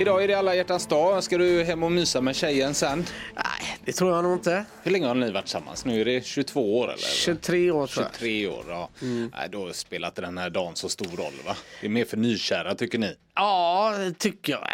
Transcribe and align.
Idag 0.00 0.24
är 0.24 0.28
det 0.28 0.34
alla 0.34 0.54
hjärtans 0.54 0.86
dag. 0.86 1.24
Ska 1.24 1.38
du 1.38 1.64
hem 1.64 1.82
och 1.82 1.92
mysa 1.92 2.20
med 2.20 2.36
tjejen 2.36 2.74
sen? 2.74 3.06
Det 3.84 3.92
tror 3.92 4.14
jag 4.14 4.24
nog 4.24 4.32
inte. 4.32 4.64
Hur 4.82 4.90
länge 4.90 5.06
har 5.06 5.14
ni 5.14 5.30
varit 5.30 5.44
tillsammans? 5.44 5.84
Nu 5.84 6.00
är 6.00 6.04
det 6.04 6.26
22 6.26 6.78
år 6.78 6.84
eller? 6.84 6.98
23 6.98 7.70
år 7.70 7.86
tror 7.86 8.04
jag. 8.06 8.12
23 8.14 8.46
år, 8.48 8.64
ja. 8.68 8.88
Nej, 9.00 9.48
då 9.52 9.72
spelar 9.72 10.08
inte 10.08 10.20
den 10.20 10.38
här 10.38 10.50
dagen 10.50 10.76
så 10.76 10.88
stor 10.88 11.16
roll 11.16 11.32
va? 11.46 11.56
Det 11.80 11.86
är 11.86 11.90
mer 11.90 12.04
för 12.04 12.16
nykära 12.16 12.74
tycker 12.74 12.98
ni? 12.98 13.14
Ja, 13.34 13.94
det 13.98 14.12
tycker 14.18 14.52
jag. 14.52 14.68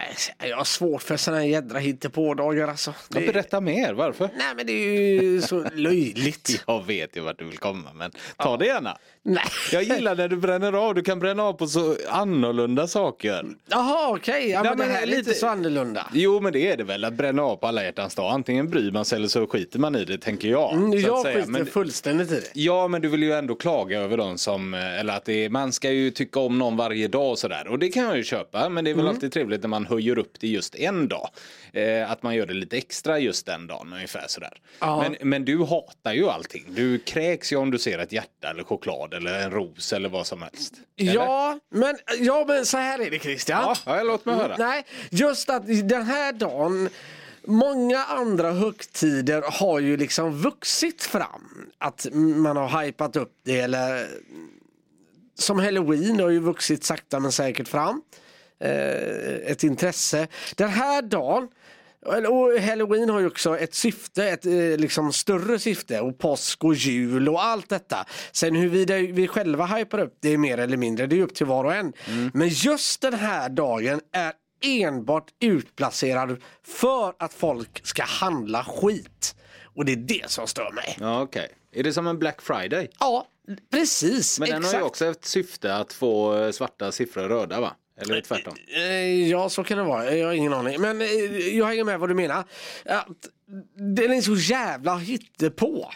Jag 0.50 0.56
har 0.56 0.64
svårt 0.64 1.02
för 1.02 1.16
såna 1.16 1.36
här 1.36 1.44
jädra 1.44 1.78
hittepådagar 1.78 2.68
alltså. 2.68 2.94
Ja, 3.14 3.20
Det... 3.20 3.26
berätta 3.26 3.60
mer, 3.60 3.92
varför? 3.92 4.30
Nej 4.36 4.54
men 4.56 4.66
det 4.66 4.72
är 4.72 5.22
ju 5.22 5.42
så 5.42 5.64
löjligt. 5.74 6.64
Jag 6.66 6.84
vet 6.86 7.16
ju 7.16 7.20
vart 7.20 7.38
du 7.38 7.44
vill 7.44 7.58
komma 7.58 7.92
men 7.94 8.10
ta 8.36 8.56
det 8.56 8.66
gärna. 8.66 8.96
Nej. 9.22 9.44
Jag 9.72 9.82
gillar 9.82 10.14
när 10.16 10.28
du 10.28 10.36
bränner 10.36 10.72
av. 10.72 10.94
Du 10.94 11.02
kan 11.02 11.18
bränna 11.18 11.42
av 11.42 11.52
på 11.52 11.66
så 11.66 11.96
annorlunda 12.08 12.86
saker. 12.88 13.46
Jaha 13.68 14.08
okej, 14.08 14.48
ja, 14.50 14.62
Nej, 14.62 14.70
men 14.70 14.78
det 14.78 14.84
men 14.86 14.94
här 14.94 15.02
är 15.02 15.06
lite- 15.06 15.18
lite 15.18 15.34
så 15.34 15.46
annorlunda. 15.46 16.06
Jo 16.12 16.40
men 16.40 16.52
det 16.52 16.72
är 16.72 16.76
det 16.76 16.84
väl 16.84 17.04
att 17.04 17.12
bränna 17.14 17.42
av 17.42 17.56
på 17.56 17.66
alla 17.66 17.84
hjärtans 17.84 18.14
dag. 18.14 18.32
Antingen 18.32 18.70
bryr 18.70 18.90
sig 19.04 19.16
eller 19.16 19.28
så 19.28 19.46
skiter 19.46 19.78
man 19.78 19.96
i 19.96 20.04
det 20.04 20.18
tänker 20.18 20.48
jag. 20.48 20.72
Mm, 20.72 20.90
så 20.92 20.96
att 20.98 21.02
jag 21.02 21.22
säga. 21.22 21.34
skiter 21.38 21.50
Men- 21.52 21.66
fullständigt 21.66 22.30
i 22.32 22.34
det. 22.34 22.50
Ja 22.54 22.88
men 22.88 23.02
du 23.02 23.08
vill 23.08 23.22
ju 23.22 23.32
ändå 23.32 23.54
klaga 23.54 23.98
över 24.00 24.16
dem 24.16 24.38
som, 24.38 24.74
eh, 24.74 25.00
eller 25.00 25.16
att 25.16 25.24
det 25.24 25.44
är, 25.44 25.48
man 25.50 25.72
ska 25.72 25.90
ju 25.90 26.10
tycka 26.10 26.40
om 26.40 26.58
någon 26.58 26.76
varje 26.76 27.08
dag 27.08 27.30
och 27.30 27.38
sådär. 27.38 27.68
Och 27.68 27.78
det 27.78 27.88
kan 27.88 28.04
jag 28.04 28.16
ju 28.16 28.24
köpa 28.24 28.68
men 28.68 28.84
det 28.84 28.90
är 28.90 28.94
väl 28.94 29.04
Mm. 29.04 29.14
alltid 29.14 29.32
trevligt 29.32 29.60
när 29.62 29.68
man 29.68 29.86
höjer 29.86 30.18
upp 30.18 30.40
det 30.40 30.48
just 30.48 30.74
en 30.74 31.08
dag. 31.08 31.28
Eh, 31.72 32.10
att 32.10 32.22
man 32.22 32.34
gör 32.34 32.46
det 32.46 32.54
lite 32.54 32.76
extra 32.76 33.18
just 33.18 33.46
den 33.46 33.66
dagen 33.66 33.92
ungefär 33.92 34.24
sådär. 34.28 34.52
Ja. 34.80 35.02
Men, 35.20 35.28
men 35.30 35.44
du 35.44 35.64
hatar 35.64 36.12
ju 36.12 36.28
allting. 36.28 36.64
Du 36.68 36.98
kräks 36.98 37.52
ju 37.52 37.56
om 37.56 37.70
du 37.70 37.78
ser 37.78 37.98
ett 37.98 38.12
hjärta 38.12 38.50
eller 38.50 38.64
choklad 38.64 39.14
eller 39.14 39.42
en 39.44 39.50
ros 39.50 39.92
eller 39.92 40.08
vad 40.08 40.26
som 40.26 40.42
helst. 40.42 40.74
Eller? 41.00 41.14
Ja 41.14 41.58
men, 41.70 41.96
ja, 42.20 42.44
men 42.48 42.66
så 42.66 42.76
här 42.76 42.98
är 42.98 43.10
det 43.10 43.18
Christian. 43.18 43.62
Ja, 43.86 43.96
ja, 43.96 44.02
låt 44.02 44.24
mig 44.24 44.34
höra. 44.36 44.56
Nej, 44.58 44.84
just 45.10 45.50
att 45.50 45.66
den 45.88 46.02
här 46.02 46.32
dagen 46.32 46.88
Många 47.46 48.04
andra 48.04 48.52
högtider 48.52 49.42
har 49.46 49.80
ju 49.80 49.96
liksom 49.96 50.32
vuxit 50.32 51.02
fram. 51.02 51.70
Att 51.78 52.06
man 52.12 52.56
har 52.56 52.84
hypat 52.84 53.16
upp 53.16 53.32
det 53.44 53.60
eller 53.60 54.08
som 55.34 55.58
halloween 55.58 56.20
har 56.20 56.30
ju 56.30 56.38
vuxit 56.38 56.84
sakta 56.84 57.20
men 57.20 57.32
säkert 57.32 57.68
fram. 57.68 58.02
Eh, 58.60 59.50
ett 59.50 59.64
intresse. 59.64 60.28
Den 60.56 60.68
här 60.68 61.02
dagen 61.02 61.48
och 62.06 62.60
Halloween 62.60 63.08
har 63.08 63.20
ju 63.20 63.26
också 63.26 63.58
ett 63.58 63.74
syfte, 63.74 64.24
ett 64.24 64.46
eh, 64.46 64.52
liksom 64.52 65.12
större 65.12 65.58
syfte 65.58 66.00
och 66.00 66.18
påsk 66.18 66.64
och 66.64 66.74
jul 66.74 67.28
och 67.28 67.44
allt 67.44 67.68
detta. 67.68 68.06
Sen 68.32 68.54
huruvida 68.54 68.94
vi 68.96 69.28
själva 69.28 69.66
hypar 69.66 69.98
upp 69.98 70.18
det 70.20 70.38
mer 70.38 70.58
eller 70.58 70.76
mindre, 70.76 71.06
det 71.06 71.18
är 71.18 71.22
upp 71.22 71.34
till 71.34 71.46
var 71.46 71.64
och 71.64 71.74
en. 71.74 71.92
Men 72.34 72.48
just 72.48 73.00
den 73.00 73.14
här 73.14 73.48
dagen 73.48 74.00
är 74.12 74.32
enbart 74.60 75.26
utplacerad 75.40 76.42
för 76.64 77.14
att 77.18 77.34
folk 77.34 77.86
ska 77.86 78.02
handla 78.02 78.64
skit. 78.64 79.36
Och 79.74 79.84
det 79.84 79.92
är 79.92 79.96
det 79.96 80.30
som 80.30 80.46
stör 80.46 80.72
mig. 80.72 80.96
Ja, 81.00 81.22
okej. 81.22 81.48
Är 81.72 81.82
det 81.82 81.92
som 81.92 82.06
en 82.06 82.18
Black 82.18 82.42
Friday? 82.42 82.90
Ja, 82.98 83.26
precis. 83.70 84.40
Men 84.40 84.48
den 84.48 84.58
exakt. 84.58 84.74
har 84.74 84.80
ju 84.80 84.86
också 84.86 85.04
ett 85.06 85.24
syfte 85.24 85.74
att 85.74 85.92
få 85.92 86.36
eh, 86.36 86.50
svarta 86.50 86.92
siffror 86.92 87.28
röda 87.28 87.60
va? 87.60 87.76
Eller 88.00 88.20
tvärtom? 88.20 88.54
Eh, 88.76 89.28
Ja, 89.28 89.48
så 89.48 89.64
kan 89.64 89.78
det 89.78 89.84
vara. 89.84 90.14
Jag 90.14 90.26
har 90.26 90.34
ingen 90.34 90.52
aning. 90.52 90.80
Men 90.80 91.00
eh, 91.00 91.08
jag 91.56 91.66
hänger 91.66 91.84
med 91.84 92.00
vad 92.00 92.08
du 92.10 92.14
menar. 92.14 92.44
Att 92.84 93.28
den 93.96 94.12
är 94.12 94.20
så 94.20 94.34
jävla 94.34 94.96
hittepå. 94.96 95.90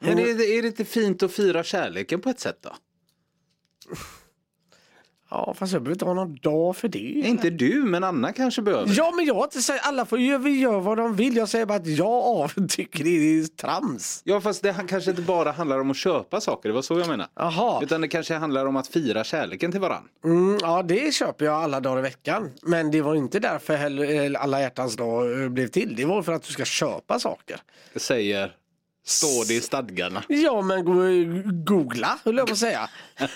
Men 0.00 0.18
är 0.18 0.34
det, 0.34 0.44
är 0.44 0.62
det 0.62 0.68
inte 0.68 0.84
fint 0.84 1.22
att 1.22 1.32
fira 1.32 1.64
kärleken 1.64 2.20
på 2.20 2.30
ett 2.30 2.40
sätt 2.40 2.58
då? 2.60 2.76
Ja, 5.30 5.54
fast 5.58 5.72
jag 5.72 5.82
behöver 5.82 5.94
inte 5.94 6.04
ha 6.04 6.14
någon 6.14 6.36
dag 6.36 6.76
för 6.76 6.88
det. 6.88 6.98
Inte 6.98 7.50
du, 7.50 7.84
men 7.84 8.04
Anna 8.04 8.32
kanske 8.32 8.62
behöver. 8.62 8.94
Ja, 8.96 9.12
men 9.16 9.24
jag 9.24 9.34
har 9.34 9.44
inte 9.44 9.62
sagt 9.62 9.86
alla 9.86 10.06
får 10.06 10.18
göra 10.18 10.48
gör 10.48 10.80
vad 10.80 10.96
de 10.96 11.16
vill. 11.16 11.36
Jag 11.36 11.48
säger 11.48 11.66
bara 11.66 11.78
att 11.78 11.86
jag 11.86 12.50
tycker 12.68 13.04
det 13.04 13.10
är 13.10 13.46
trams. 13.46 14.22
Ja, 14.24 14.40
fast 14.40 14.62
det 14.62 14.74
kanske 14.88 15.10
inte 15.10 15.22
bara 15.22 15.52
handlar 15.52 15.80
om 15.80 15.90
att 15.90 15.96
köpa 15.96 16.40
saker, 16.40 16.68
det 16.68 16.74
var 16.74 16.82
så 16.82 16.98
jag 16.98 17.08
menar. 17.08 17.26
Jaha. 17.34 17.82
Utan 17.82 18.00
det 18.00 18.08
kanske 18.08 18.34
handlar 18.34 18.66
om 18.66 18.76
att 18.76 18.88
fira 18.88 19.24
kärleken 19.24 19.72
till 19.72 19.80
varann. 19.80 20.08
Mm, 20.24 20.58
ja, 20.62 20.82
det 20.82 21.14
köper 21.14 21.44
jag 21.44 21.54
alla 21.54 21.80
dagar 21.80 21.98
i 21.98 22.02
veckan. 22.02 22.50
Men 22.62 22.90
det 22.90 23.02
var 23.02 23.14
inte 23.14 23.38
därför 23.38 23.76
heller, 23.76 24.34
alla 24.34 24.60
hjärtans 24.60 24.96
dag 24.96 25.42
eh, 25.42 25.48
blev 25.48 25.68
till. 25.68 25.96
Det 25.96 26.04
var 26.04 26.22
för 26.22 26.32
att 26.32 26.42
du 26.42 26.52
ska 26.52 26.64
köpa 26.64 27.18
saker. 27.18 27.60
Det 27.92 28.00
säger, 28.00 28.52
står 29.04 29.44
det 29.48 29.54
i 29.54 29.60
stadgarna. 29.60 30.22
Ja, 30.28 30.62
men 30.62 30.84
go- 30.84 31.42
googla, 31.64 32.18
höll 32.24 32.36
jag 32.36 32.46
på 32.46 32.52
att 32.52 32.58
säga. 32.58 32.88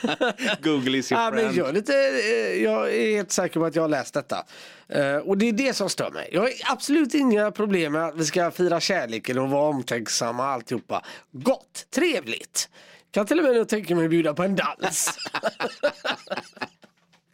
Google 0.63 0.99
is 0.99 1.13
your 1.13 1.23
Ja, 1.23 1.31
men 1.31 1.39
friend. 1.41 1.57
jag, 1.57 1.69
är 1.69 1.73
lite, 1.73 1.95
eh, 1.95 2.63
jag 2.63 2.95
är 2.95 3.15
helt 3.17 3.33
säker 3.33 3.61
på 3.61 3.67
att 3.67 3.75
jag 3.75 3.83
har 3.83 3.89
läst 3.89 4.15
detta. 4.15 4.45
Eh, 4.89 5.17
och 5.17 5.39
det 5.39 5.49
är 5.49 5.53
det 5.53 5.75
som 5.75 5.89
stör 5.91 6.11
mig. 6.11 6.29
Jag 6.33 6.41
har 6.41 6.51
absolut 6.65 7.15
inga 7.15 7.51
problem 7.51 7.93
med 7.93 8.05
att 8.05 8.17
vi 8.17 8.25
ska 8.25 8.51
fira 8.51 8.81
kärleken 8.81 9.39
och 9.39 9.51
vara 9.51 9.69
omtänksamma 9.69 10.43
och 10.43 10.51
alltihopa. 10.51 11.05
Gott, 11.33 11.87
trevligt. 11.95 12.69
Kan 13.11 13.27
till 13.27 13.39
och 13.39 13.45
med 13.45 13.69
tänka 13.69 13.95
mig 13.97 14.09
bjuda 14.09 14.35
på 14.35 14.43
en 14.43 14.57
dans. 14.57 15.11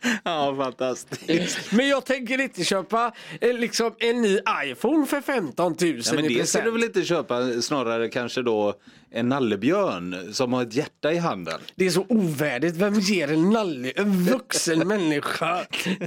Ja, 0.24 0.56
fantastiskt. 0.56 1.72
men 1.72 1.88
jag 1.88 2.04
tänker 2.04 2.40
inte 2.40 2.64
köpa 2.64 3.12
eh, 3.40 3.54
liksom 3.54 3.94
en 3.98 4.22
ny 4.22 4.38
iPhone 4.64 5.06
för 5.06 5.20
15 5.20 5.76
000 5.80 6.00
Ja, 6.04 6.12
men 6.14 6.28
det 6.28 6.48
ska 6.48 6.62
du 6.62 6.70
väl 6.70 6.84
inte 6.84 7.04
köpa, 7.04 7.62
snarare 7.62 8.08
kanske 8.08 8.42
då 8.42 8.74
en 9.10 9.28
nallebjörn 9.28 10.34
som 10.34 10.52
har 10.52 10.62
ett 10.62 10.74
hjärta 10.74 11.12
i 11.12 11.18
handen. 11.18 11.60
Det 11.74 11.86
är 11.86 11.90
så 11.90 12.06
ovärdigt. 12.08 12.76
Vem 12.76 12.94
ger 12.94 13.32
en, 13.32 13.50
nalle, 13.50 13.92
en 13.96 14.24
vuxen 14.24 14.88
människa 14.88 15.60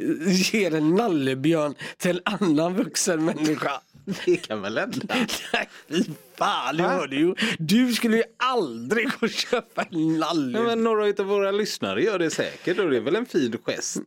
ger 0.54 0.76
en 0.76 0.96
nallebjörn 0.96 1.76
till 1.98 2.22
en 2.26 2.40
annan 2.42 2.76
vuxen 2.76 3.26
människa? 3.26 3.72
Det 4.26 4.38
kan 4.38 4.62
väl 4.62 4.78
hända? 4.78 5.16
Nej, 5.54 5.70
fy 5.90 6.04
fan, 6.38 6.78
det 6.78 6.84
hörde 6.84 7.16
ju. 7.16 7.36
Du 7.60 7.94
skulle 7.94 8.18
ju 8.18 8.24
aldrig 8.38 9.06
gå 9.08 9.14
och 9.22 9.30
köpa 9.30 9.82
en 9.84 10.14
Ja, 10.14 10.20
nallebjörn. 10.20 10.66
men 10.66 10.84
några 10.84 11.06
av 11.20 11.26
våra 11.26 11.52
lyssnare 11.52 12.04
gör 12.04 12.20
det 12.20 12.30
säkert 12.30 12.80
och 12.80 12.90
det 12.90 12.98
är 12.98 13.02
väl 13.02 13.16
en 13.16 13.26
fin 13.26 13.58
gest. 13.66 13.98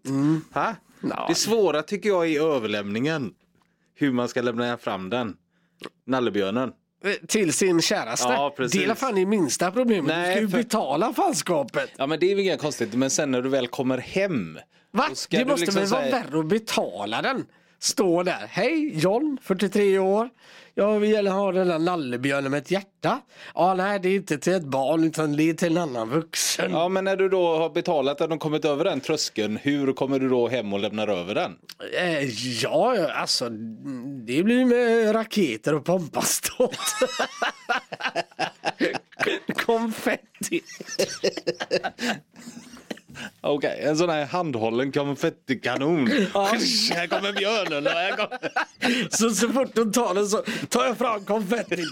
Ha? 0.55 0.75
Ja. 1.01 1.25
Det 1.29 1.35
svåra 1.35 1.83
tycker 1.83 2.09
jag 2.09 2.27
är 2.33 2.41
överlämningen. 2.43 3.33
Hur 3.95 4.13
man 4.13 4.29
ska 4.29 4.43
lämna 4.43 4.77
fram 4.79 5.11
den. 5.11 5.37
Nallebjörnen. 6.07 6.71
Till 7.29 7.53
sin 7.53 7.83
käraste. 7.83 8.29
Ja, 8.29 8.55
det 8.73 8.85
är 8.85 8.95
fan 8.95 9.15
det 9.15 9.27
minsta 9.27 9.71
problemet. 9.73 10.07
Nej, 10.09 10.27
du 10.29 10.33
ska 10.33 10.41
ju 10.41 10.49
för- 10.49 10.59
betala 10.59 11.13
fanskapet. 11.13 11.91
Ja 11.97 12.07
men 12.07 12.21
det 12.21 12.31
är 12.31 12.35
väl 12.35 12.45
inga 12.45 12.57
konstigt 12.57 12.95
men 12.95 13.11
sen 13.11 13.31
när 13.31 13.43
du 13.43 13.49
väl 13.49 13.67
kommer 13.69 13.99
hem. 13.99 14.59
Va? 14.91 15.05
Det 15.31 15.39
du 15.39 15.45
måste 15.45 15.61
liksom 15.61 15.81
väl 15.81 15.91
vara 15.91 16.03
säga- 16.03 16.23
värre 16.31 16.41
att 16.41 16.47
betala 16.47 17.23
den? 17.23 17.47
Stå 17.79 18.23
där. 18.23 18.47
Hej 18.51 18.99
John, 18.99 19.39
43 19.43 19.99
år. 19.99 20.29
Jag 20.75 21.01
vill 21.01 21.27
ha 21.27 21.53
den 21.53 21.69
där 21.69 21.79
nallebjörnen 21.79 22.51
med 22.51 22.59
ett 22.59 22.71
hjärta. 22.71 23.21
Ja, 23.55 23.75
nej, 23.75 24.01
det 24.01 24.09
är 24.09 24.15
inte 24.15 24.39
till 24.39 24.53
ett 24.53 24.65
barn 24.65 25.05
utan 25.05 25.37
det 25.37 25.51
är 25.51 25.55
till 25.55 25.77
en 25.77 25.83
annan 25.83 26.11
vuxen. 26.11 26.71
Ja 26.71 26.89
men 26.89 27.05
när 27.05 27.17
du 27.17 27.29
då 27.29 27.57
har 27.57 27.71
betalat 27.71 28.19
den 28.19 28.33
och 28.33 28.41
kommit 28.41 28.65
över 28.65 28.85
den 28.85 29.01
tröskeln, 29.01 29.57
hur 29.63 29.93
kommer 29.93 30.19
du 30.19 30.29
då 30.29 30.49
hem 30.49 30.73
och 30.73 30.81
lämnar 30.81 31.09
över 31.09 31.35
den? 31.35 31.53
Eh, 31.99 32.23
ja, 32.63 33.13
alltså 33.13 33.49
det 34.27 34.43
blir 34.43 34.65
med 34.65 35.15
raketer 35.15 35.75
och 35.75 35.85
pompaståt. 35.85 36.79
Konfetti. 39.67 40.61
Okej, 43.41 43.81
en 43.83 43.97
sån 43.97 44.11
här 44.11 44.27
handhållen 44.27 44.93
konfettikanon. 44.93 46.07
här 46.95 47.07
kommer 47.07 47.33
björnen 47.33 47.87
och 47.87 47.93
här 47.93 48.11
kommer... 48.17 48.39
Så, 49.17 49.31
så 49.31 49.49
fort 49.49 49.75
de 49.75 49.93
tar 49.93 50.15
den 50.15 50.27
så 50.29 50.43
tar 50.69 50.85
jag 50.85 50.99
fram 50.99 51.25
konfetti. 51.25 51.83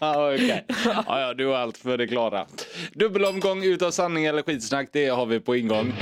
Ja, 0.00 0.34
Okej. 0.34 0.64
Ja, 0.84 1.20
ja, 1.20 1.34
du 1.34 1.46
har 1.46 1.54
allt 1.54 1.76
för 1.78 1.98
det 1.98 2.06
klara. 2.06 2.46
Dubbelomgång 2.92 3.64
utav 3.64 3.90
sanning 3.90 4.24
eller 4.24 4.42
skitsnack, 4.42 4.88
det 4.92 5.08
har 5.08 5.26
vi 5.26 5.40
på 5.40 5.56
ingång. 5.56 5.94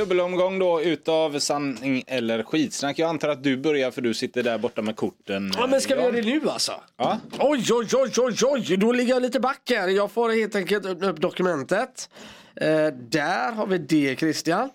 Dubbelomgång 0.00 0.58
då 0.58 0.82
utav 0.82 1.38
sanning 1.38 2.04
eller 2.06 2.42
skitsnack. 2.42 2.98
Jag 2.98 3.08
antar 3.08 3.28
att 3.28 3.42
du 3.42 3.56
börjar 3.56 3.90
för 3.90 4.00
du 4.02 4.14
sitter 4.14 4.42
där 4.42 4.58
borta 4.58 4.82
med 4.82 4.96
korten. 4.96 5.52
Ja, 5.56 5.66
men 5.66 5.80
ska 5.80 5.94
vi 5.94 6.02
göra 6.02 6.12
det 6.12 6.22
nu 6.22 6.48
alltså? 6.48 6.72
Ja. 6.96 7.18
Oj, 7.38 7.64
oj, 7.70 7.88
oj, 7.92 8.12
oj, 8.18 8.36
oj, 8.42 8.76
då 8.76 8.92
ligger 8.92 9.14
jag 9.14 9.22
lite 9.22 9.40
back 9.40 9.70
här. 9.70 9.88
Jag 9.88 10.10
får 10.10 10.30
helt 10.30 10.56
enkelt 10.56 10.86
öppna 10.86 11.10
upp 11.10 11.20
dokumentet. 11.20 12.10
Eh, 12.56 12.86
där 12.86 13.52
har 13.52 13.66
vi 13.66 13.78
det 13.78 14.18
Christian. 14.18 14.70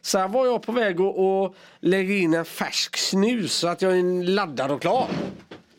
Sen 0.00 0.32
var 0.32 0.46
jag 0.46 0.62
på 0.62 0.72
väg 0.72 1.00
att, 1.00 1.18
att 1.18 1.54
lägga 1.80 2.14
in 2.14 2.34
en 2.34 2.44
färsk 2.44 2.96
snus 2.96 3.52
så 3.52 3.68
att 3.68 3.82
jag 3.82 3.98
är 3.98 4.24
laddad 4.24 4.70
och 4.70 4.80
klar. 4.80 5.08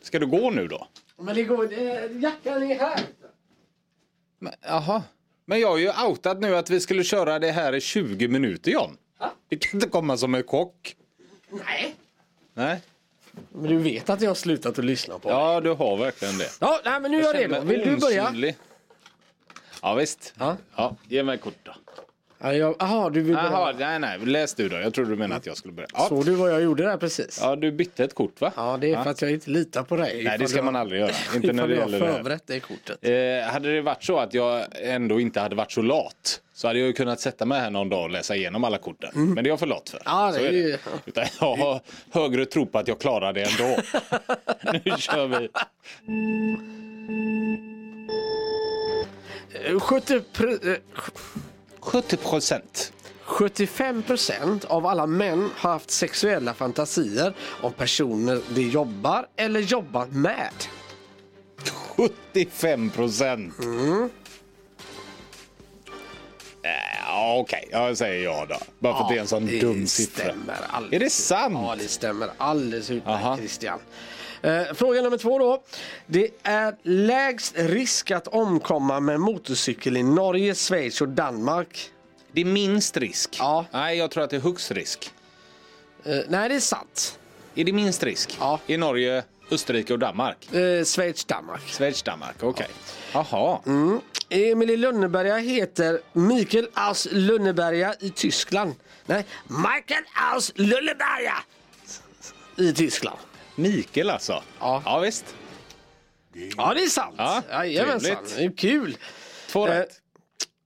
Ska 0.02 0.18
du 0.18 0.26
gå 0.26 0.50
nu 0.50 0.68
då? 0.68 0.86
Men 1.20 1.34
det 1.34 1.42
går, 1.42 1.72
eh, 1.72 2.22
jackan 2.22 2.62
är 2.70 2.78
här. 2.78 3.00
Men, 4.38 4.52
Jaha. 4.62 5.02
Men 5.48 5.60
jag 5.60 5.68
har 5.68 5.78
ju 5.78 5.92
outat 6.06 6.40
nu 6.40 6.56
att 6.56 6.70
vi 6.70 6.80
skulle 6.80 7.04
köra 7.04 7.38
det 7.38 7.50
här 7.50 7.74
i 7.74 7.80
20 7.80 8.28
minuter 8.28 8.70
John. 8.70 8.96
Det 9.48 9.56
kan 9.56 9.74
inte 9.74 9.88
komma 9.88 10.16
som 10.16 10.34
en 10.34 10.42
chock. 10.42 10.96
Nej. 11.50 11.94
Nej. 12.54 12.80
Men 13.52 13.70
du 13.70 13.78
vet 13.78 14.10
att 14.10 14.20
jag 14.20 14.30
har 14.30 14.34
slutat 14.34 14.78
att 14.78 14.84
lyssna 14.84 15.18
på 15.18 15.30
Ja, 15.30 15.60
du 15.60 15.70
har 15.70 15.96
verkligen 15.96 16.38
det. 16.38 16.50
Ja, 16.60 16.80
nej, 16.84 17.00
men 17.00 17.10
nu 17.10 17.20
är 17.20 17.24
jag 17.24 17.36
redo. 17.36 17.60
Vill 17.60 17.80
du 17.80 17.96
börja? 17.96 18.24
osynlig. 18.24 18.56
Ja, 19.82 19.94
visst. 19.94 20.34
Ja. 20.38 20.56
Ja, 20.76 20.96
ge 21.08 21.22
mig 21.22 21.38
kort 21.38 21.58
då. 21.62 21.74
Ja, 22.40 22.54
jag, 22.54 22.82
aha, 22.82 23.10
du 23.10 23.20
vill 23.22 23.34
bara... 23.34 23.44
Jaha, 23.44 23.74
nej, 23.78 23.98
nej. 23.98 24.18
Läs 24.18 24.54
du 24.54 24.68
då. 24.68 24.76
Jag 24.76 24.94
trodde 24.94 25.10
du 25.10 25.16
menade 25.16 25.36
att 25.36 25.46
jag 25.46 25.56
skulle 25.56 25.74
börja. 25.74 25.88
Ja, 25.92 26.06
Såg 26.08 26.24
du 26.24 26.34
vad 26.34 26.50
jag 26.52 26.62
gjorde 26.62 26.82
där 26.82 26.96
precis? 26.96 27.38
ja 27.42 27.56
du 27.56 27.72
bytte 27.72 28.04
ett 28.04 28.14
kort 28.14 28.40
va? 28.40 28.52
Ja, 28.56 28.76
det 28.80 28.92
är 28.92 29.02
för 29.02 29.10
att 29.10 29.22
jag 29.22 29.30
inte 29.30 29.50
litar 29.50 29.82
på 29.82 29.96
dig. 29.96 30.24
Nej, 30.24 30.38
det 30.38 30.48
ska 30.48 30.62
man 30.62 30.76
aldrig 30.76 31.00
göra. 31.00 31.12
Inte 31.34 31.52
när 31.52 31.68
det 31.68 31.74
gäller 31.74 32.00
det 32.00 32.06
här. 32.06 32.12
förberett 32.14 32.42
det 32.46 32.60
kortet. 32.60 32.98
Eh, 33.02 33.52
hade 33.52 33.74
det 33.74 33.80
varit 33.80 34.04
så 34.04 34.18
att 34.18 34.34
jag 34.34 34.64
ändå 34.82 35.20
inte 35.20 35.40
hade 35.40 35.56
varit 35.56 35.72
så 35.72 35.82
lat 35.82 36.40
så 36.54 36.66
hade 36.66 36.78
jag 36.78 36.86
ju 36.86 36.92
kunnat 36.92 37.20
sätta 37.20 37.44
mig 37.46 37.60
här 37.60 37.70
någon 37.70 37.88
dag 37.88 38.02
och 38.02 38.10
läsa 38.10 38.36
igenom 38.36 38.64
alla 38.64 38.78
korten. 38.78 39.10
Men 39.14 39.34
det 39.34 39.48
är 39.48 39.48
jag 39.48 39.58
för 39.58 39.66
lat 39.66 39.88
för. 39.88 39.96
Mm. 39.96 40.04
Ja, 40.06 40.32
det 40.38 40.48
är 40.48 40.52
ju- 40.52 40.78
Utan 41.06 41.24
jag 41.40 41.56
har 41.56 41.80
högre 42.10 42.46
tro 42.46 42.66
på 42.66 42.78
att 42.78 42.88
jag 42.88 43.00
klarar 43.00 43.32
det 43.32 43.42
ändå. 43.42 43.76
nu 44.84 44.92
kör 44.98 45.26
vi. 45.26 45.48
Eh, 49.66 49.78
70 51.92 52.16
pr- 52.16 52.18
eh, 52.18 52.22
70 52.22 52.30
procent. 52.30 52.92
75 53.24 54.02
procent 54.02 54.64
av 54.64 54.86
alla 54.86 55.06
män 55.06 55.50
har 55.56 55.70
haft 55.70 55.90
sexuella 55.90 56.54
fantasier 56.54 57.34
om 57.62 57.72
personer 57.72 58.40
de 58.54 58.62
jobbar 58.62 59.26
eller 59.36 59.60
jobbar 59.60 60.06
med. 60.06 60.52
75 62.32 62.90
procent. 62.90 63.54
Eh, 66.62 66.70
Ja, 67.06 67.36
Okej, 67.38 67.68
jag 67.70 67.96
säger 67.98 68.24
ja 68.24 68.46
då. 68.48 68.56
Bara 68.78 68.94
för 68.96 69.02
att 69.02 69.08
det 69.08 69.16
är 69.16 69.20
en 69.20 69.26
sån 69.26 69.46
dum 69.46 69.86
siffra. 69.86 70.32
Är 70.90 70.98
det 70.98 71.10
sant? 71.10 71.54
Ja, 71.54 71.76
det 71.78 71.88
stämmer 71.88 72.30
alldeles 72.38 72.90
utmärkt 72.90 73.24
Aha. 73.24 73.36
Christian. 73.36 73.78
Eh, 74.42 74.62
fråga 74.74 75.02
nummer 75.02 75.18
två 75.18 75.38
då. 75.38 75.62
Det 76.06 76.30
är 76.42 76.76
lägst 76.82 77.54
risk 77.56 78.10
att 78.10 78.28
omkomma 78.28 79.00
med 79.00 79.20
motorcykel 79.20 79.96
i 79.96 80.02
Norge, 80.02 80.54
Schweiz 80.54 81.00
och 81.00 81.08
Danmark. 81.08 81.90
Det 82.32 82.40
är 82.40 82.44
minst 82.44 82.96
risk. 82.96 83.36
Ja. 83.38 83.64
Nej, 83.72 83.98
jag 83.98 84.10
tror 84.10 84.24
att 84.24 84.30
det 84.30 84.36
är 84.36 84.40
högst 84.40 84.70
risk. 84.70 85.12
Eh, 86.04 86.16
nej, 86.28 86.48
det 86.48 86.54
är 86.54 86.60
sant. 86.60 87.18
Är 87.54 87.64
det 87.64 87.72
minst 87.72 88.02
risk? 88.02 88.36
Ja. 88.40 88.60
I 88.66 88.76
Norge, 88.76 89.24
Österrike 89.50 89.92
och 89.92 89.98
Danmark? 89.98 90.54
Eh, 90.54 90.84
Schweiz, 90.84 91.24
Danmark. 91.24 91.68
Schweiz, 91.68 92.02
Danmark, 92.02 92.42
okej. 92.42 92.68
Jaha. 93.12 93.58
Emil 94.28 94.70
i 94.70 94.76
Lönneberga 94.76 95.36
heter 95.36 96.00
Mikael 96.12 96.68
aus 96.74 97.08
Lönneberga 97.10 97.94
i 98.00 98.10
Tyskland. 98.10 98.74
Nej, 99.06 99.24
Michael 99.46 100.04
aus 100.32 100.52
Lönneberga 100.54 101.34
i 102.56 102.72
Tyskland. 102.72 103.18
Mikael 103.58 104.10
alltså? 104.10 104.42
Ja. 104.60 104.82
Ja, 104.84 104.98
visst. 104.98 105.34
Ja, 106.56 106.74
det 106.74 106.80
är 106.82 106.88
sant. 106.88 107.14
Ja, 107.18 107.42
Jajamensan, 107.50 108.16
det 108.36 108.56
kul. 108.56 108.96
Två 109.48 109.66
Eh, 109.66 109.70
rätt. 109.70 110.00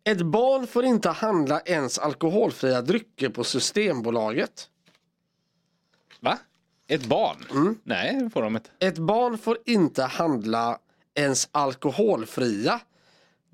Ett 0.05 0.23
barn 0.23 0.67
får 0.67 0.85
inte 0.85 1.09
handla 1.11 1.61
ens 1.61 1.99
alkoholfria 1.99 2.83
drycker 2.83 3.29
på 3.29 3.45
Systembolaget. 3.45 4.69
Va? 6.21 6.39
Ett 6.89 7.05
barn? 7.07 7.45
Mm. 7.51 7.79
Nej, 7.85 8.21
det 8.23 8.31
får 8.31 8.43
de 8.43 8.57
inte. 8.57 8.71
Ett 8.79 8.99
barn 8.99 9.39
får 9.39 9.59
inte 9.67 10.03
handla 10.03 10.79
ens 11.15 11.49
alkoholfria 11.53 12.81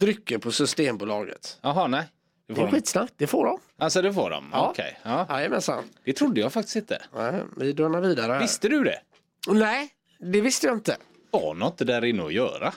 drycker 0.01 0.39
på 0.39 0.53
Systembolaget. 0.53 1.59
Jaha, 1.61 1.87
nej. 1.87 2.03
Det 2.47 2.53
Det 2.53 2.55
får 2.55 2.63
är 2.63 2.67
de. 2.67 2.73
skitsnack, 2.77 3.11
det 3.17 3.27
får 3.27 3.45
de. 3.45 3.59
Alltså, 3.79 4.03
det 4.03 4.13
får 4.15 4.31
de? 4.31 4.49
Ja. 4.53 4.69
Okej. 4.71 4.99
Ja. 5.03 5.27
Jajamensan. 5.29 5.85
Det 6.05 6.13
trodde 6.13 6.41
jag 6.41 6.53
faktiskt 6.53 6.77
inte. 6.77 7.03
Nej, 7.15 7.43
Vi 7.57 7.73
dörnar 7.73 8.01
vidare. 8.01 8.33
här. 8.33 8.41
Visste 8.41 8.69
du 8.69 8.85
det? 8.85 9.01
Nej, 9.49 9.89
det 10.33 10.41
visste 10.41 10.67
jag 10.67 10.77
inte. 10.77 10.97
Har 11.33 11.55
något 11.55 11.79
där 11.79 12.05
inne 12.05 12.25
att 12.25 12.33
göra? 12.33 12.73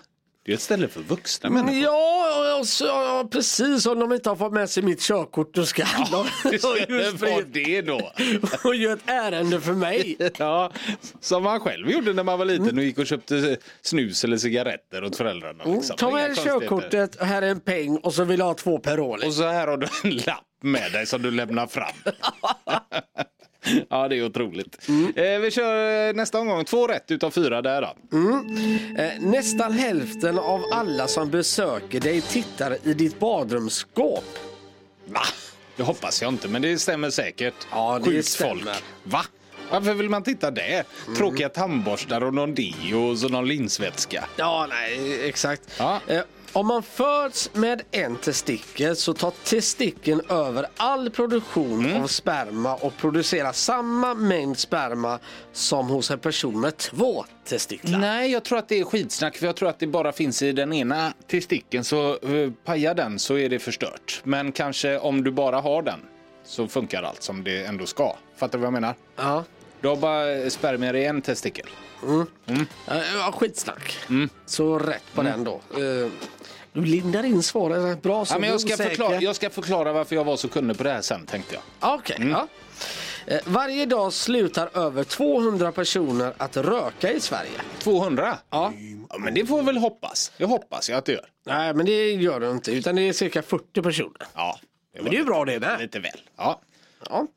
Det 0.45 0.51
är 0.51 0.56
ett 0.56 0.62
ställe 0.62 0.88
för 0.88 1.01
vuxna 1.01 1.50
människor. 1.50 1.81
Ja, 1.83 2.57
och 2.59 2.68
så, 2.68 2.85
ja, 2.85 3.27
precis. 3.31 3.85
Om 3.85 4.00
de 4.00 4.13
inte 4.13 4.29
har 4.29 4.35
fått 4.35 4.53
med 4.53 4.69
sig 4.69 4.83
mitt 4.83 5.01
körkort 5.01 5.53
då 5.53 5.65
ska 5.65 5.83
de 6.12 6.25
Det 6.50 6.63
vara 7.21 7.41
det 7.41 7.81
då. 7.81 8.12
och 8.63 8.75
göra 8.75 8.94
ett 8.94 9.00
ärende 9.06 9.62
för 9.62 9.73
mig. 9.73 10.18
Ja, 10.38 10.71
som 11.19 11.44
man 11.44 11.59
själv 11.59 11.89
gjorde 11.89 12.13
när 12.13 12.23
man 12.23 12.39
var 12.39 12.45
liten 12.45 12.77
och 12.77 12.83
gick 12.83 12.97
och 12.97 13.07
köpte 13.07 13.57
snus 13.81 14.23
eller 14.23 14.38
cigaretter 14.38 15.03
åt 15.03 15.15
föräldrarna. 15.15 15.63
Liksom. 15.63 15.97
Ta 15.97 16.12
med 16.12 16.35
körkortet, 16.35 17.21
här 17.21 17.41
är 17.41 17.47
en 17.47 17.59
peng 17.59 17.97
och 17.97 18.13
så 18.13 18.23
vill 18.23 18.39
jag 18.39 18.45
ha 18.45 18.53
två 18.53 18.79
Peroni. 18.79 19.27
Och 19.27 19.33
så 19.33 19.44
här 19.47 19.68
har 19.68 19.77
du 19.77 19.88
en 20.03 20.15
lapp 20.18 20.45
med 20.63 20.91
dig 20.91 21.06
som 21.06 21.21
du 21.21 21.31
lämnar 21.31 21.68
fram. 21.68 22.13
ja, 23.89 24.07
det 24.07 24.17
är 24.17 24.25
otroligt. 24.25 24.89
Eh, 25.15 25.39
vi 25.39 25.51
kör 25.51 26.07
eh, 26.09 26.13
nästa 26.13 26.39
omgång. 26.39 26.65
Två 26.65 26.87
rätt 26.87 27.11
utav 27.11 27.31
fyra 27.31 27.61
där 27.61 27.81
då. 27.81 28.17
Eh, 29.03 29.11
nästan 29.19 29.71
hälften 29.73 30.39
av 30.39 30.63
alla 30.71 31.07
som 31.07 31.29
besöker 31.29 31.99
dig 31.99 32.21
tittar 32.21 32.77
i 32.83 32.93
ditt 32.93 33.19
badrumsskåp. 33.19 34.37
Va? 35.05 35.21
Det 35.75 35.83
hoppas 35.83 36.21
jag 36.21 36.29
inte, 36.29 36.47
men 36.47 36.61
det 36.61 36.77
stämmer 36.79 37.09
säkert. 37.09 37.53
Ja, 37.71 37.99
det 38.03 38.05
Sjukt 38.11 38.27
stämmer. 38.27 38.49
folk. 38.63 38.83
Va? 39.03 39.21
Varför 39.71 39.93
vill 39.93 40.09
man 40.09 40.23
titta 40.23 40.51
där? 40.51 40.83
Tråkiga 41.17 41.49
tandborstar 41.49 42.23
och 42.23 42.33
någon 42.33 42.55
deo 42.55 43.09
och 43.09 43.17
så 43.17 43.29
någon 43.29 43.47
linsvätska. 43.47 44.25
Ja, 44.37 44.67
nej, 44.69 45.27
exakt. 45.29 45.61
Ja. 45.77 45.99
Eh, 46.07 46.21
om 46.53 46.68
man 46.68 46.83
föds 46.83 47.50
med 47.53 47.81
en 47.92 48.15
testikel 48.15 48.95
så 48.95 49.13
tar 49.13 49.31
testikeln 49.44 50.21
över 50.30 50.65
all 50.77 51.09
produktion 51.09 51.86
Mm. 51.86 52.03
av 52.03 52.07
sperma 52.07 52.75
och 52.75 52.98
producerar 52.98 53.51
samma 53.51 54.13
mängd 54.13 54.57
sperma 54.59 55.19
som 55.53 55.88
hos 55.88 56.12
en 56.12 56.19
person 56.19 56.59
med 56.59 56.77
två 56.77 57.25
testiklar. 57.45 58.00
Nej, 58.00 58.31
jag 58.31 58.44
tror 58.44 58.57
att 58.57 58.69
det 58.69 58.80
är 58.80 58.83
skitsnack. 58.86 59.38
För 59.38 59.45
jag 59.45 59.56
tror 59.56 59.69
att 59.69 59.80
det 59.80 59.88
bara 59.88 60.12
finns 60.12 60.42
i 60.42 60.51
den 60.51 60.74
ena 60.74 61.13
testikeln. 61.27 61.83
Så 61.83 62.18
uh, 62.25 62.51
pajar 62.65 62.94
den 62.95 63.19
så 63.19 63.38
är 63.38 63.50
det 63.50 63.59
förstört. 63.59 64.21
Men 64.24 64.51
kanske 64.51 64.97
om 64.97 65.24
du 65.24 65.31
bara 65.31 65.62
har 65.62 65.81
den 65.81 66.00
så 66.45 66.68
funkar 66.68 67.04
allt 67.04 67.24
som 67.24 67.44
det 67.44 67.65
ändå 67.65 67.86
ska. 67.86 68.15
Fattar 68.38 68.57
du 68.57 68.62
vad 68.62 68.65
jag 68.68 68.74
menar? 68.74 68.95
Ja. 69.15 69.44
Du 69.81 69.88
har 69.88 69.95
bara 69.95 70.50
spermier 70.50 70.95
i 70.95 71.06
en 71.06 71.22
testikel. 71.22 71.66
Eh, 72.48 72.62
Ja, 73.13 73.31
skitsnack. 73.31 73.98
Mm. 74.10 74.30
Så 74.45 74.80
rätt 74.80 75.04
på 75.16 75.22
den 75.22 75.44
då. 75.44 75.51
Eh, 75.74 76.12
Du 76.74 76.86
lindar 76.86 77.24
in 77.24 77.44
svaren 77.44 77.89
rätt 77.89 78.01
bra. 78.01 78.25
Så 78.25 78.33
Ja, 78.33 78.39
men 78.39 78.50
jag, 78.50 78.62
ska 78.62 78.78
förklara, 78.78 79.22
jag 79.22 79.36
ska 79.36 79.50
förklara 79.50 79.94
varför 79.94 80.16
jag 80.16 80.24
var 80.24 80.38
så 80.38 80.48
kunnig 80.48 80.78
på 80.78 80.83
det 80.83 80.92
här 80.92 81.01
sen 81.01 81.25
tänkte 81.25 81.56
jag. 81.56 81.94
Okej, 81.95 82.16
Mm. 82.19 82.30
ja. 82.30 82.48
Eh, 83.25 83.39
Varje 83.45 83.86
dag 83.86 84.13
slutar 84.13 84.78
över 84.78 85.04
200 85.04 85.72
personer 85.72 86.33
att 86.38 86.57
röka 86.57 87.12
i 87.12 87.19
Sverige. 87.19 87.62
200? 87.80 88.38
Ja. 88.50 88.73
Ja, 89.09 89.18
men 89.18 89.33
det 89.33 89.45
får 89.45 89.64
väl 89.64 89.78
hoppas. 89.78 90.31
Det 90.38 90.45
hoppas 90.45 90.90
jag 90.90 90.97
att 90.97 91.06
det 91.06 91.11
gör. 91.11 91.26
Nej, 91.45 91.73
men 91.73 91.85
det 91.85 92.11
gör 92.11 92.40
det 92.40 92.52
inte. 92.52 92.71
Utan 92.71 92.95
det 92.95 93.02
är 93.02 93.14
cirka 93.14 93.42
40 93.42 93.81
personer. 93.81 94.28
Ja. 94.35 94.59
Men 94.95 95.04
det 95.06 95.09
är 95.16 95.19
ju 95.19 95.26
bra 95.26 95.45
det 95.45 95.59
med. 95.59 95.80
Lite 95.80 96.00
väl. 96.00 96.21
Ja. 96.38 96.61
Ja. 97.09 97.27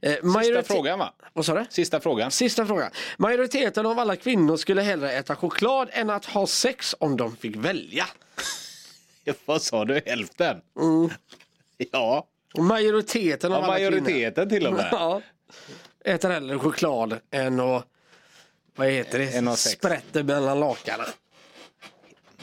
Eh, 0.00 0.14
Sista 0.42 0.62
frågan 0.62 0.98
va? 0.98 1.12
Vad 1.32 1.46
sa 1.46 1.54
du? 1.54 1.64
Sista 1.70 2.00
frågan. 2.00 2.30
Sista 2.30 2.66
frågan. 2.66 2.90
Majoriteten 3.18 3.86
av 3.86 3.98
alla 3.98 4.16
kvinnor 4.16 4.56
skulle 4.56 4.82
hellre 4.82 5.12
äta 5.12 5.36
choklad 5.36 5.88
än 5.92 6.10
att 6.10 6.24
ha 6.24 6.46
sex 6.46 6.94
om 6.98 7.16
de 7.16 7.36
fick 7.36 7.56
välja. 7.56 8.06
Vad 9.44 9.62
sa 9.62 9.84
du? 9.84 10.02
Hälften? 10.06 10.60
Ja, 11.92 12.26
Och 12.54 12.64
majoriteten 12.64 13.52
av 13.52 13.60
ja 13.60 13.64
alla 13.66 13.76
kvinnor. 13.76 13.90
majoriteten 14.00 14.48
till 14.48 14.66
och 14.66 14.72
med. 14.72 14.88
Ja. 14.92 15.22
Äter 16.04 16.30
hellre 16.30 16.58
choklad 16.58 17.20
än 17.30 17.60
att 17.60 17.86
vad 18.76 18.88
heter 18.88 19.18
det? 19.18 19.56
Sprätter 19.56 20.22
mellan 20.22 20.60
lakanen. 20.60 21.06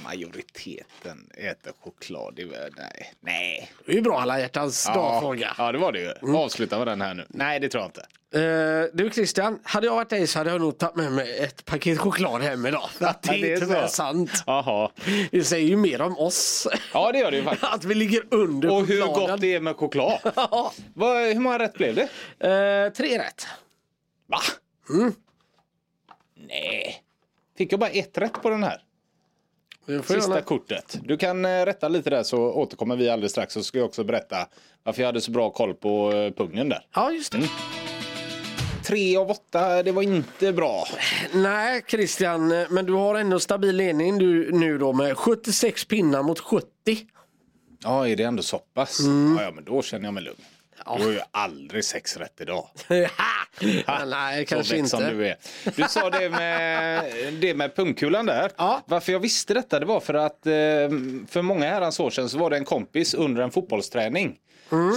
Majoriteten 0.07 1.29
äter 1.37 1.73
choklad 1.83 2.39
i 2.39 2.43
världen. 2.43 2.73
Nej. 2.77 3.13
Nej. 3.19 3.71
Det 3.85 3.91
är 3.91 3.95
ju 3.95 4.01
bra 4.01 4.19
alla 4.19 4.39
hjärtans 4.39 4.85
Ja, 4.87 4.93
dag-fråga. 4.93 5.55
ja, 5.57 5.71
det 5.71 5.77
var 5.77 5.91
det 5.91 5.99
ju. 5.99 6.37
Avsluta 6.37 6.77
med 6.77 6.87
den 6.87 7.01
här 7.01 7.13
nu. 7.13 7.25
Nej, 7.29 7.59
det 7.59 7.69
tror 7.69 7.81
jag 7.83 7.87
inte. 7.89 8.01
Eh, 8.39 8.85
du 8.93 9.09
Christian, 9.11 9.59
hade 9.63 9.87
jag 9.87 9.95
varit 9.95 10.09
dig 10.09 10.27
så 10.27 10.39
hade 10.39 10.49
jag 10.51 10.61
nog 10.61 10.77
tagit 10.77 10.95
med 10.95 11.11
mig 11.11 11.37
ett 11.37 11.65
paket 11.65 11.97
choklad 11.99 12.41
hem 12.41 12.65
idag. 12.65 12.89
För 12.89 13.05
att 13.05 13.23
det, 13.23 13.35
Ja, 13.35 13.41
det 13.41 13.51
är 13.51 13.55
är 13.55 13.59
tyvärr 13.59 13.87
så. 13.87 13.93
sant. 13.93 14.43
Jaha. 14.45 14.91
Det 15.31 15.43
säger 15.43 15.67
ju 15.67 15.77
mer 15.77 16.01
om 16.01 16.17
oss. 16.19 16.67
Ja, 16.93 17.11
det 17.11 17.19
gör 17.19 17.31
det 17.31 17.37
ju 17.37 17.43
faktiskt. 17.43 17.73
att 17.73 17.83
vi 17.85 17.95
ligger 17.95 18.23
under 18.33 18.69
Och 18.71 18.85
hur 18.87 19.01
chokladen. 19.01 19.31
gott 19.31 19.41
det 19.41 19.55
är 19.55 19.59
med 19.59 19.75
choklad. 19.75 20.19
Vad, 20.93 21.23
hur 21.27 21.39
många 21.39 21.59
rätt 21.59 21.73
blev 21.73 21.95
det? 21.95 22.03
Eh, 22.49 22.93
tre 22.93 23.19
rätt. 23.19 23.47
Va? 24.27 24.39
Nej. 26.35 27.03
Fick 27.57 27.71
jag 27.73 27.79
bara 27.79 27.89
ett 27.89 28.17
rätt 28.17 28.33
på 28.41 28.49
den 28.49 28.63
här? 28.63 28.81
Sista 29.87 30.13
gärna- 30.13 30.41
kortet. 30.41 30.99
Du 31.03 31.17
kan 31.17 31.45
eh, 31.45 31.49
rätta 31.65 31.87
lite 31.87 32.09
där 32.09 32.23
så 32.23 32.37
återkommer 32.37 32.95
vi 32.95 33.09
alldeles 33.09 33.31
strax. 33.31 33.53
Så 33.53 33.63
ska 33.63 33.77
jag 33.77 33.85
också 33.85 34.03
berätta 34.03 34.47
varför 34.83 35.01
jag 35.01 35.07
hade 35.07 35.21
så 35.21 35.31
bra 35.31 35.49
koll 35.49 35.73
på 35.73 36.11
eh, 36.13 36.31
pungen 36.33 36.69
där. 36.69 36.85
Ja, 36.95 37.11
just 37.11 37.31
det. 37.31 37.49
Tre 38.85 39.17
av 39.17 39.31
åtta, 39.31 39.83
det 39.83 39.91
var 39.91 40.01
inte 40.01 40.53
bra. 40.53 40.83
Nej, 41.33 41.83
Christian, 41.87 42.51
eh, 42.51 42.67
men 42.69 42.85
du 42.85 42.93
har 42.93 43.15
ändå 43.15 43.39
stabil 43.39 43.75
ledning 43.75 44.17
du, 44.17 44.51
nu 44.51 44.77
då 44.77 44.93
med 44.93 45.17
76 45.17 45.85
pinnar 45.85 46.23
mot 46.23 46.39
70. 46.39 46.65
Ja, 47.83 48.07
är 48.07 48.15
det 48.15 48.23
ändå 48.23 48.43
så 48.43 48.57
pass? 48.57 48.99
Ja, 49.37 49.43
ja, 49.43 49.51
men 49.55 49.63
då 49.63 49.81
känner 49.81 50.05
jag 50.05 50.13
mig 50.13 50.23
lugn. 50.23 50.37
Du 50.97 51.03
har 51.03 51.11
ju 51.11 51.19
aldrig 51.31 51.85
sex 51.85 52.17
rätt 52.17 52.41
idag. 52.41 52.67
Ja, 53.87 54.05
Nej, 54.05 54.45
kanske 54.45 54.77
inte. 54.77 54.89
som 54.89 55.03
du 55.03 55.27
är. 55.27 55.35
Du 55.75 55.83
sa 55.89 56.09
det 56.09 56.29
med, 56.29 57.03
det 57.41 57.53
med 57.53 57.75
pungkulan 57.75 58.25
där. 58.25 58.51
Ja. 58.57 58.83
Varför 58.87 59.11
jag 59.11 59.19
visste 59.19 59.53
detta 59.53 59.79
det 59.79 59.85
var 59.85 59.99
för 59.99 60.13
att 60.13 60.45
eh, 60.45 60.53
för 61.27 61.41
många 61.41 61.65
herrans 61.69 61.99
år 61.99 62.09
sedan 62.09 62.29
så 62.29 62.37
var 62.37 62.49
det 62.49 62.57
en 62.57 62.65
kompis 62.65 63.13
under 63.13 63.41
en 63.41 63.51
fotbollsträning 63.51 64.35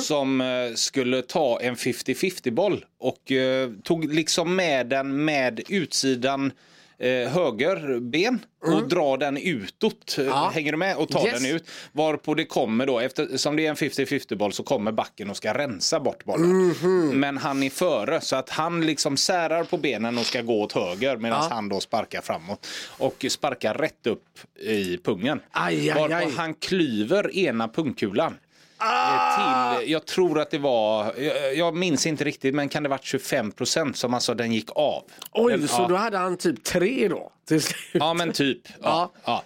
som 0.02 0.40
eh, 0.40 0.75
skulle 0.75 1.23
ta 1.23 1.61
en 1.61 1.75
50-50 1.76 2.50
boll 2.50 2.85
och 2.99 3.33
eh, 3.33 3.71
tog 3.85 4.14
liksom 4.14 4.57
med 4.57 4.87
den 4.87 5.25
med 5.25 5.61
utsidan 5.69 6.52
eh, 7.00 7.28
högerben 7.28 8.38
och 8.62 8.88
dra 8.88 9.16
den 9.16 9.37
utåt. 9.37 10.16
Ja. 10.19 10.50
Hänger 10.54 10.73
du 10.73 10.78
med? 10.78 10.97
Och 10.97 11.09
ta 11.09 11.26
Yes. 11.26 11.42
den 11.42 11.54
ut. 11.57 11.64
Varpå 11.92 12.35
det 12.35 12.45
kommer 12.45 12.87
då, 12.87 12.99
eftersom 13.00 13.57
det 13.57 13.66
är 13.66 13.71
en 13.71 13.76
50-50 13.76 14.37
boll 14.37 14.52
så 14.52 14.62
kommer 14.62 14.92
backen 14.92 15.30
och 15.30 15.37
ska 15.37 15.54
rensa 15.54 16.00
bort 16.00 16.25
bollen. 16.25 16.50
Mhm. 16.69 17.21
Men 17.21 17.37
han 17.38 17.62
är 17.62 17.71
före 17.71 18.21
så 18.21 18.37
att 18.37 18.50
han 18.50 18.87
liksom 18.87 19.16
särar 19.16 19.64
på 19.64 19.76
benen 19.76 20.19
och 20.19 20.26
ska 20.26 20.42
gå 20.42 20.61
åt 20.62 20.73
höger 20.73 21.16
medan 21.16 21.42
Ja. 21.50 21.54
han 21.54 21.69
då 21.69 21.80
sparkar 21.80 22.21
framåt. 22.21 22.66
Och 22.99 23.25
sparkar 23.28 23.75
rätt 23.75 24.07
upp 24.07 24.25
i 24.61 24.99
pungen. 24.99 25.40
Aj, 25.50 25.90
aj, 25.90 26.00
Varpå 26.00 26.14
aj. 26.14 26.33
han 26.37 26.54
klyver 26.54 27.37
ena 27.37 27.69
pungkulan. 27.69 28.35
Ah! 28.80 29.72
eh, 29.75 29.78
Till, 29.80 29.90
jag 29.90 30.06
tror 30.06 30.40
att 30.40 30.50
det 30.50 30.58
var, 30.58 31.14
jag, 31.18 31.54
jag 31.56 31.76
minns 31.76 32.06
inte 32.06 32.25
riktigt 32.25 32.54
men 32.54 32.68
kan 32.68 32.82
det 32.82 32.88
varit 32.88 33.04
25 33.04 33.52
procent 33.52 33.96
som 33.96 34.14
alltså 34.14 34.34
den 34.34 34.52
gick 34.52 34.70
av. 34.75 35.02
Oj, 35.32 35.52
Den- 35.52 35.68
så 35.68 35.82
ja. 35.82 35.87
då 35.88 35.96
hade 35.96 36.18
han 36.18 36.37
typ 36.37 36.64
tre 36.64 37.08
då 37.08 37.32
till 37.49 37.62
slut. 37.62 37.78
Ja 37.92 38.14
men 38.14 38.32
typ. 38.32 38.58
Ja. 38.82 39.10
Ja. 39.25 39.42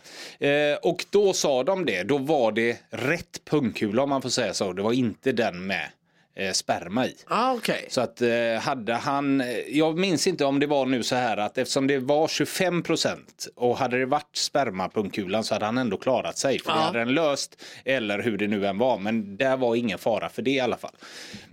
Eh, 0.46 0.76
och 0.82 1.04
då 1.10 1.32
sa 1.32 1.64
de 1.64 1.84
det, 1.84 2.02
då 2.02 2.18
var 2.18 2.52
det 2.52 2.78
rätt 2.90 3.44
pungkula 3.44 4.02
om 4.02 4.08
man 4.08 4.22
får 4.22 4.28
säga 4.28 4.54
så. 4.54 4.72
Det 4.72 4.82
var 4.82 4.92
inte 4.92 5.32
den 5.32 5.66
med 5.66 5.88
eh, 6.36 6.52
sperma 6.52 7.06
i. 7.06 7.14
Ah, 7.26 7.52
okej. 7.54 7.86
Så 7.88 8.00
att 8.00 8.22
eh, 8.22 8.30
hade 8.60 8.94
han, 8.94 9.40
eh, 9.40 9.46
jag 9.68 9.98
minns 9.98 10.26
inte 10.26 10.44
om 10.44 10.60
det 10.60 10.66
var 10.66 10.86
nu 10.86 11.02
så 11.02 11.14
här 11.16 11.36
att 11.36 11.58
eftersom 11.58 11.86
det 11.86 11.98
var 11.98 12.28
25 12.28 12.82
procent 12.82 13.48
och 13.54 13.76
hade 13.78 13.98
det 13.98 14.06
varit 14.06 14.36
spermapungkulan 14.36 15.44
så 15.44 15.54
hade 15.54 15.64
han 15.66 15.78
ändå 15.78 15.96
klarat 15.96 16.38
sig. 16.38 16.58
För 16.58 16.72
det 16.72 16.78
Ja. 16.78 16.82
hade 16.84 16.98
den 16.98 17.14
löst 17.14 17.62
eller 17.84 18.18
hur 18.22 18.38
det 18.38 18.46
nu 18.46 18.66
än 18.66 18.78
var. 18.78 18.98
Men 18.98 19.36
där 19.36 19.56
var 19.56 19.76
ingen 19.76 19.98
fara 19.98 20.28
för 20.28 20.42
det 20.42 20.50
i 20.50 20.60
alla 20.60 20.76
fall. 20.76 20.90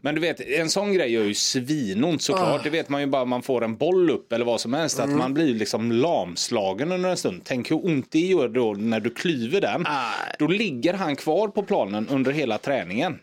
Men 0.01 0.15
du 0.15 0.21
vet, 0.21 0.41
en 0.41 0.69
sån 0.69 0.93
grej 0.93 1.11
gör 1.11 1.23
ju 1.23 1.33
svinont 1.33 2.21
såklart. 2.21 2.63
Det 2.63 2.69
vet 2.69 2.89
man 2.89 3.01
ju 3.01 3.07
bara 3.07 3.21
om 3.21 3.29
man 3.29 3.41
får 3.41 3.63
en 3.63 3.75
boll 3.77 4.09
upp 4.09 4.33
eller 4.33 4.45
vad 4.45 4.61
som 4.61 4.73
helst. 4.73 4.99
Att 4.99 5.09
man 5.09 5.33
blir 5.33 5.53
liksom 5.53 5.91
lamslagen 5.91 6.91
under 6.91 7.09
en 7.09 7.17
stund. 7.17 7.41
Tänk 7.45 7.71
hur 7.71 7.85
ont 7.85 8.11
det 8.11 8.19
gör 8.19 8.47
då 8.49 8.73
när 8.73 8.99
du 8.99 9.09
klyver 9.09 9.61
den. 9.61 9.81
Nej. 9.81 10.35
Då 10.39 10.47
ligger 10.47 10.93
han 10.93 11.15
kvar 11.15 11.47
på 11.47 11.63
planen 11.63 12.07
under 12.09 12.31
hela 12.31 12.57
träningen. 12.57 13.19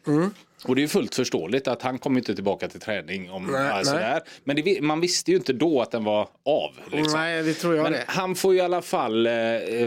Och 0.65 0.75
det 0.75 0.81
är 0.81 0.83
ju 0.83 0.89
fullt 0.89 1.15
förståligt 1.15 1.69
att 1.69 1.83
han 1.83 1.99
kommer 1.99 2.19
inte 2.19 2.35
tillbaka 2.35 2.69
till 2.69 2.81
träning 2.81 3.31
om 3.31 3.47
Nej, 3.47 3.71
alltså 3.71 3.95
nej. 3.95 4.21
Men 4.45 4.57
det, 4.57 4.81
man 4.83 5.01
visste 5.01 5.31
ju 5.31 5.37
inte 5.37 5.53
då 5.53 5.83
att 5.83 5.91
den 5.91 6.05
var 6.05 6.29
av. 6.45 6.71
Liksom. 6.93 7.21
Nej, 7.21 7.43
det 7.43 7.55
tror 7.55 7.75
jag 7.77 7.83
Men 7.83 7.93
det. 7.93 8.05
han 8.07 8.35
får 8.35 8.53
ju 8.53 8.59
i 8.59 8.63
alla 8.63 8.83
fall, 8.83 9.27
eh, 9.27 9.33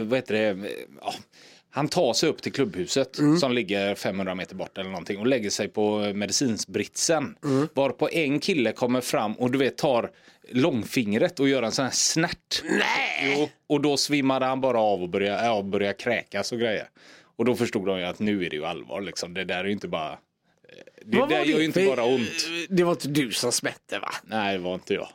vad 0.03 0.17
heter 0.17 0.33
det, 0.33 0.47
eh, 0.47 0.71
ja, 1.01 1.13
han 1.73 1.87
tar 1.87 2.13
sig 2.13 2.29
upp 2.29 2.41
till 2.41 2.51
klubbhuset 2.51 3.19
Mm. 3.19 3.37
som 3.37 3.51
ligger 3.51 3.95
500 3.95 4.35
meter 4.35 4.55
bort 4.55 4.77
eller 4.77 4.89
någonting 4.89 5.19
och 5.19 5.27
lägger 5.27 5.49
sig 5.49 5.67
på 5.67 5.97
medicinsbritsen. 6.15 7.35
Mm. 7.43 7.67
Varpå 7.73 8.09
en 8.11 8.39
kille 8.39 8.71
kommer 8.71 9.01
fram 9.01 9.33
och 9.33 9.51
du 9.51 9.57
vet 9.57 9.77
tar 9.77 10.11
långfingret 10.49 11.39
och 11.39 11.49
gör 11.49 11.63
en 11.63 11.71
sån 11.71 11.85
här 11.85 11.91
snärt. 11.91 12.63
Nej! 12.63 13.35
Jo, 13.37 13.49
och 13.67 13.81
då 13.81 13.97
svimmade 13.97 14.45
han 14.45 14.61
bara 14.61 14.79
av 14.79 15.01
och 15.03 15.09
började, 15.09 15.45
ja, 15.45 15.61
började 15.61 15.93
kräkas 15.93 16.51
och 16.51 16.59
grejer. 16.59 16.89
Och 17.37 17.45
då 17.45 17.55
förstod 17.55 17.85
de 17.85 17.99
ju 17.99 18.05
att 18.05 18.19
nu 18.19 18.45
är 18.45 18.49
det 18.49 18.55
ju 18.55 18.65
allvar 18.65 19.01
liksom. 19.01 19.33
Det 19.33 19.43
där 19.43 19.57
är 19.59 19.63
ju 19.65 19.71
inte 19.71 19.87
bara... 19.87 20.17
Det 21.05 21.25
där 21.29 21.43
gör 21.45 21.59
ju 21.59 21.65
inte 21.65 21.85
bara 21.85 22.03
ont. 22.03 22.49
Det 22.69 22.83
var 22.83 22.91
inte 22.91 23.07
du 23.07 23.31
som 23.31 23.51
smätte 23.51 23.99
va? 23.99 24.11
Nej, 24.23 24.57
det 24.57 24.63
var 24.63 24.73
inte 24.73 24.93
jag. 24.93 25.09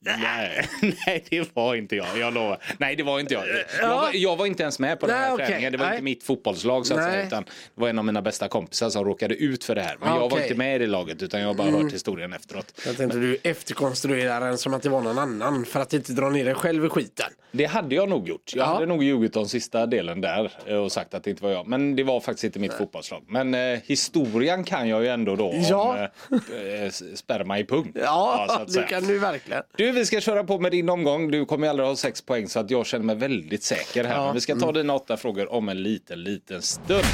Nej, 0.00 0.68
nej, 1.06 1.24
det 1.30 1.56
var 1.56 1.74
inte 1.74 1.96
jag. 1.96 2.06
Jag 2.18 2.34
lovar. 2.34 2.58
Nej, 2.78 2.96
det 2.96 3.02
var 3.02 3.20
inte 3.20 3.34
jag. 3.34 3.44
Jag 3.80 3.88
var, 3.88 4.10
jag 4.12 4.36
var 4.36 4.46
inte 4.46 4.62
ens 4.62 4.78
med 4.78 5.00
på 5.00 5.06
den 5.06 5.16
Nej, 5.16 5.24
här 5.26 5.34
okej. 5.34 5.46
träningen. 5.46 5.72
Det 5.72 5.78
var 5.78 5.86
Nej. 5.86 5.94
inte 5.94 6.04
mitt 6.04 6.22
fotbollslag 6.24 6.86
så 6.86 6.94
att 6.94 7.00
säga, 7.04 7.16
Nej. 7.16 7.26
utan 7.26 7.42
det 7.44 7.80
var 7.80 7.88
en 7.88 7.98
av 7.98 8.04
mina 8.04 8.22
bästa 8.22 8.48
kompisar 8.48 8.90
som 8.90 9.04
råkade 9.04 9.34
ut 9.34 9.64
för 9.64 9.74
det 9.74 9.82
här. 9.82 9.96
Men 10.00 10.08
jag 10.08 10.18
var. 10.20 10.30
Mm. 10.30 10.42
inte 10.42 10.54
med 10.54 10.76
i 10.76 10.78
det 10.78 10.86
laget 10.86 11.22
utan 11.22 11.40
jag 11.40 11.46
har 11.46 11.54
bara 11.54 11.70
hört 11.70 11.92
historien 11.92 12.32
efteråt. 12.32 12.80
Jag 12.86 12.96
tänkte 12.96 13.18
du 13.18 13.38
efterkonstruerar 13.42 14.40
den 14.40 14.58
som 14.58 14.74
att 14.74 14.82
det 14.82 14.88
var 14.88 15.00
någon 15.00 15.18
annan 15.18 15.64
för 15.64 15.80
att 15.80 15.92
inte 15.92 16.12
dra 16.12 16.30
ner 16.30 16.44
dig 16.44 16.54
själv 16.54 16.84
i 16.84 16.88
skiten. 16.88 17.26
Det 17.52 17.64
hade 17.64 17.94
jag 17.94 18.08
nog 18.08 18.28
gjort. 18.28 18.52
Jag 18.54 18.62
Ja. 18.62 18.66
hade 18.74 18.86
nog 18.86 19.04
ljugit 19.04 19.36
om 19.36 19.48
sista 19.48 19.86
delen 19.86 20.20
där 20.20 20.52
eh, 20.66 20.76
och 20.76 20.92
sagt 20.92 21.14
att 21.14 21.24
det 21.24 21.30
inte 21.30 21.42
var 21.42 21.50
jag. 21.50 21.66
Men 21.66 21.96
det 21.96 22.02
var 22.02 22.20
faktiskt 22.20 22.44
inte 22.44 22.58
mitt 22.58 22.72
fotbollslag. 22.74 23.24
Men 23.28 23.54
eh, 23.54 23.78
historien 23.84 24.64
kan 24.64 24.88
jag 24.88 25.02
ju 25.02 25.08
ändå 25.08 25.36
då 25.36 25.54
Ja. 25.70 26.08
om 26.30 26.40
eh, 26.56 26.82
eh, 26.84 26.90
sperma 27.14 27.58
i 27.58 27.64
pung. 27.64 27.92
Ja, 27.94 28.46
att 28.60 28.72
det 28.72 28.82
kan 28.82 29.04
du 29.06 29.18
verkligen. 29.18 29.62
Du, 29.76 29.92
vi 29.92 30.06
ska 30.06 30.20
köra 30.20 30.44
på 30.44 30.58
med 30.58 30.70
din 30.72 30.88
omgång. 30.88 31.30
Du 31.30 31.44
kommer 31.44 31.66
ju 31.66 31.70
aldrig 31.70 31.88
ha 31.88 31.96
sex 31.96 32.22
poäng 32.22 32.48
så 32.48 32.60
att 32.60 32.70
jag 32.70 32.86
känner 32.86 33.04
mig 33.04 33.16
väldigt 33.16 33.62
säker 33.62 34.04
här. 34.04 34.14
Ja. 34.16 34.24
Men 34.24 34.34
vi 34.34 34.40
ska 34.40 34.54
ta 34.56 34.72
dina 34.72 34.94
åtta 34.94 35.16
frågor 35.16 35.52
om 35.52 35.68
en 35.68 35.82
liten, 35.82 36.22
liten 36.22 36.62
stund. 36.62 37.04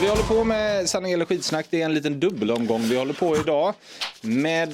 Vi 0.00 0.08
håller 0.08 0.22
på 0.22 0.44
med 0.44 0.88
sanning 0.88 1.12
eller 1.12 1.24
skitsnack. 1.24 1.66
Det 1.70 1.80
är 1.82 1.84
en 1.84 1.94
liten 1.94 2.20
dubbelomgång 2.20 2.82
vi 2.82 2.96
håller 2.96 3.12
på 3.14 3.36
idag. 3.36 3.74
Med 4.20 4.68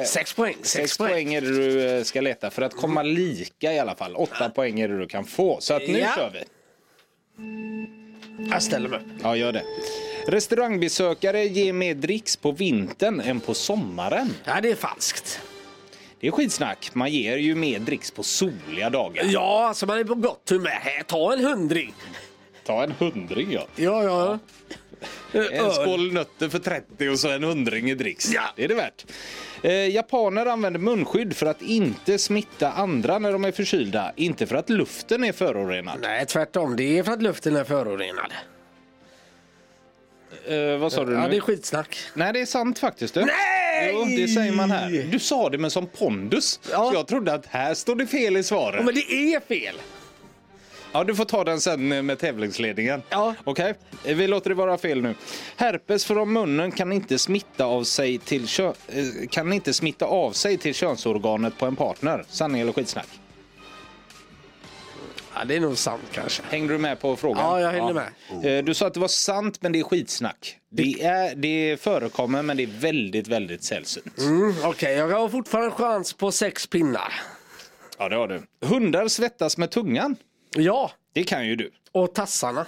eh, 0.00 0.04
Sex 0.04 0.32
poäng. 0.34 0.54
sex 0.62 0.70
Sex 0.70 0.98
poäng. 0.98 1.10
poäng. 1.12 1.34
är 1.34 1.40
det 1.40 1.56
du 1.56 1.88
eh, 1.96 2.02
ska 2.02 2.20
leta 2.20 2.50
för 2.50 2.62
att 2.62 2.76
komma 2.76 3.02
lika 3.02 3.72
i 3.72 3.78
alla 3.78 3.94
fall. 3.94 4.16
Åtta 4.16 4.50
poäng 4.50 4.80
är 4.80 4.88
det 4.88 4.98
du 4.98 5.06
kan 5.06 5.24
få. 5.24 5.56
Så 5.60 5.74
att 5.74 5.82
nu 5.88 5.98
Ja. 5.98 6.12
kör 6.16 6.30
vi. 6.32 6.44
Jag 8.50 8.62
ställer 8.62 8.88
mig 8.88 8.98
upp. 8.98 9.04
Ja, 9.22 9.36
gör 9.36 9.52
det. 9.52 9.62
Restaurangbesökare 10.28 11.44
ger 11.44 11.72
mer 11.72 11.94
dricks 11.94 12.36
på 12.36 12.52
vintern 12.52 13.20
än 13.20 13.40
på 13.40 13.54
sommaren. 13.54 14.34
Ja, 14.44 14.60
det 14.60 14.70
är 14.70 14.74
falskt. 14.74 15.40
Det 16.20 16.26
är 16.26 16.30
skitsnack. 16.30 16.90
Man 16.94 17.10
ger 17.10 17.36
ju 17.36 17.54
mer 17.54 17.78
dricks 17.78 18.10
på 18.10 18.22
soliga 18.22 18.90
dagar. 18.90 19.24
Ja, 19.26 19.68
alltså 19.68 19.86
man 19.86 19.98
är 19.98 20.04
på 20.04 20.14
gott 20.14 20.50
humör. 20.50 21.02
Ta 21.06 21.32
en 21.32 21.44
hundring. 21.44 21.94
Ta 22.64 22.82
en 22.84 22.92
hundring 22.98 23.52
ja. 23.52 23.66
Ja, 23.76 24.04
ja. 24.04 24.38
En 25.32 25.40
Öl. 25.40 25.72
skål 25.72 26.12
nötter 26.12 26.48
för 26.48 26.58
30 26.58 27.08
och 27.08 27.18
så 27.18 27.28
en 27.28 27.42
hundring 27.42 27.90
i 27.90 27.94
dricks. 27.94 28.32
Ja. 28.34 28.42
Det 28.56 28.64
är 28.64 28.68
det 28.68 28.74
värt. 28.74 29.06
Eh, 29.62 29.72
japaner 29.72 30.46
använder 30.46 30.80
munskydd 30.80 31.36
för 31.36 31.46
att 31.46 31.62
inte 31.62 32.18
smitta 32.18 32.72
andra 32.72 33.18
när 33.18 33.32
de 33.32 33.44
är 33.44 33.52
förkylda. 33.52 34.12
Inte 34.16 34.46
för 34.46 34.56
att 34.56 34.70
luften 34.70 35.24
är 35.24 35.32
förorenad. 35.32 35.98
Nej, 36.02 36.26
tvärtom. 36.26 36.76
Det 36.76 36.98
är 36.98 37.02
för 37.02 37.12
att 37.12 37.22
luften 37.22 37.56
är 37.56 37.64
förorenad. 37.64 38.32
Eh, 40.48 40.76
vad 40.78 40.92
sa 40.92 41.04
du 41.04 41.12
nu? 41.16 41.22
Ja, 41.22 41.28
det 41.28 41.36
är 41.36 41.40
skitsnack. 41.40 41.98
Nej, 42.14 42.32
det 42.32 42.40
är 42.40 42.46
sant 42.46 42.78
faktiskt. 42.78 43.14
Du. 43.14 43.20
Nej! 43.20 43.90
Jo, 43.92 44.04
det 44.04 44.28
säger 44.28 44.52
man 44.52 44.70
här. 44.70 45.08
Du 45.12 45.18
sa 45.18 45.48
det 45.50 45.58
med 45.58 45.72
som 45.72 45.86
pondus. 45.86 46.60
Ja. 46.70 46.90
Så 46.90 46.94
jag 46.98 47.06
trodde 47.06 47.32
att 47.34 47.46
här 47.46 47.74
står 47.74 47.96
det 47.96 48.06
fel 48.06 48.36
i 48.36 48.42
svaret. 48.42 48.74
Ja, 48.78 48.82
men 48.84 48.94
det 48.94 49.12
är 49.34 49.40
fel. 49.40 49.74
Ja, 50.92 51.04
du 51.04 51.14
får 51.14 51.24
ta 51.24 51.44
den 51.44 51.60
sen 51.60 52.06
med 52.06 52.18
tävlingsledningen. 52.18 53.02
Ja. 53.10 53.34
Okej, 53.44 53.74
vi 54.04 54.26
låter 54.26 54.48
det 54.50 54.54
vara 54.54 54.78
fel 54.78 55.02
nu. 55.02 55.14
Herpes 55.56 56.04
från 56.04 56.32
munnen 56.32 56.72
kan 56.72 56.92
inte 56.92 57.18
smitta 57.18 57.64
av 57.64 57.84
sig 57.84 58.18
till 58.18 58.46
kö- 58.48 58.72
eh, 58.88 59.04
kan 59.30 59.52
inte 59.52 59.72
smitta 59.72 60.04
av 60.06 60.32
sig 60.32 60.58
till 60.58 60.74
könsorganet 60.74 61.58
på 61.58 61.66
en 61.66 61.76
partner. 61.76 62.24
Sanning 62.28 62.60
eller 62.60 62.72
skitsnack? 62.72 63.06
Ja, 65.38 65.44
det 65.44 65.56
är 65.56 65.60
nog 65.60 65.78
sant 65.78 66.02
kanske. 66.12 66.42
Hängde 66.50 66.74
du 66.74 66.78
med 66.78 67.00
på 67.00 67.16
frågan? 67.16 67.44
Ja, 67.44 67.60
jag 67.60 67.70
hängde 67.70 67.94
med. 67.94 68.64
Du 68.64 68.74
sa 68.74 68.86
att 68.86 68.94
det 68.94 69.00
var 69.00 69.08
sant, 69.08 69.62
men 69.62 69.72
det 69.72 69.78
är 69.78 69.82
skitsnack. 69.84 70.58
Det, 70.70 71.02
är, 71.04 71.34
det 71.34 71.80
förekommer, 71.80 72.42
men 72.42 72.56
det 72.56 72.62
är 72.62 72.80
väldigt, 72.80 73.28
väldigt 73.28 73.62
sällsynt. 73.64 74.18
Mm, 74.18 74.54
Okej, 74.64 74.94
jag 74.94 75.08
har 75.20 75.28
fortfarande 75.28 75.70
chans 75.70 76.12
på 76.12 76.32
sex 76.32 76.66
pinnar. 76.66 77.12
Ja, 77.98 78.08
det 78.08 78.16
har 78.16 78.28
du. 78.28 78.42
Hundar 78.66 79.08
svettas 79.08 79.58
med 79.58 79.70
tungan. 79.70 80.16
Ja, 80.56 80.90
Det 81.12 81.24
kan 81.24 81.46
ju 81.46 81.56
du. 81.56 81.70
och 81.92 82.14
tassarna. 82.14 82.66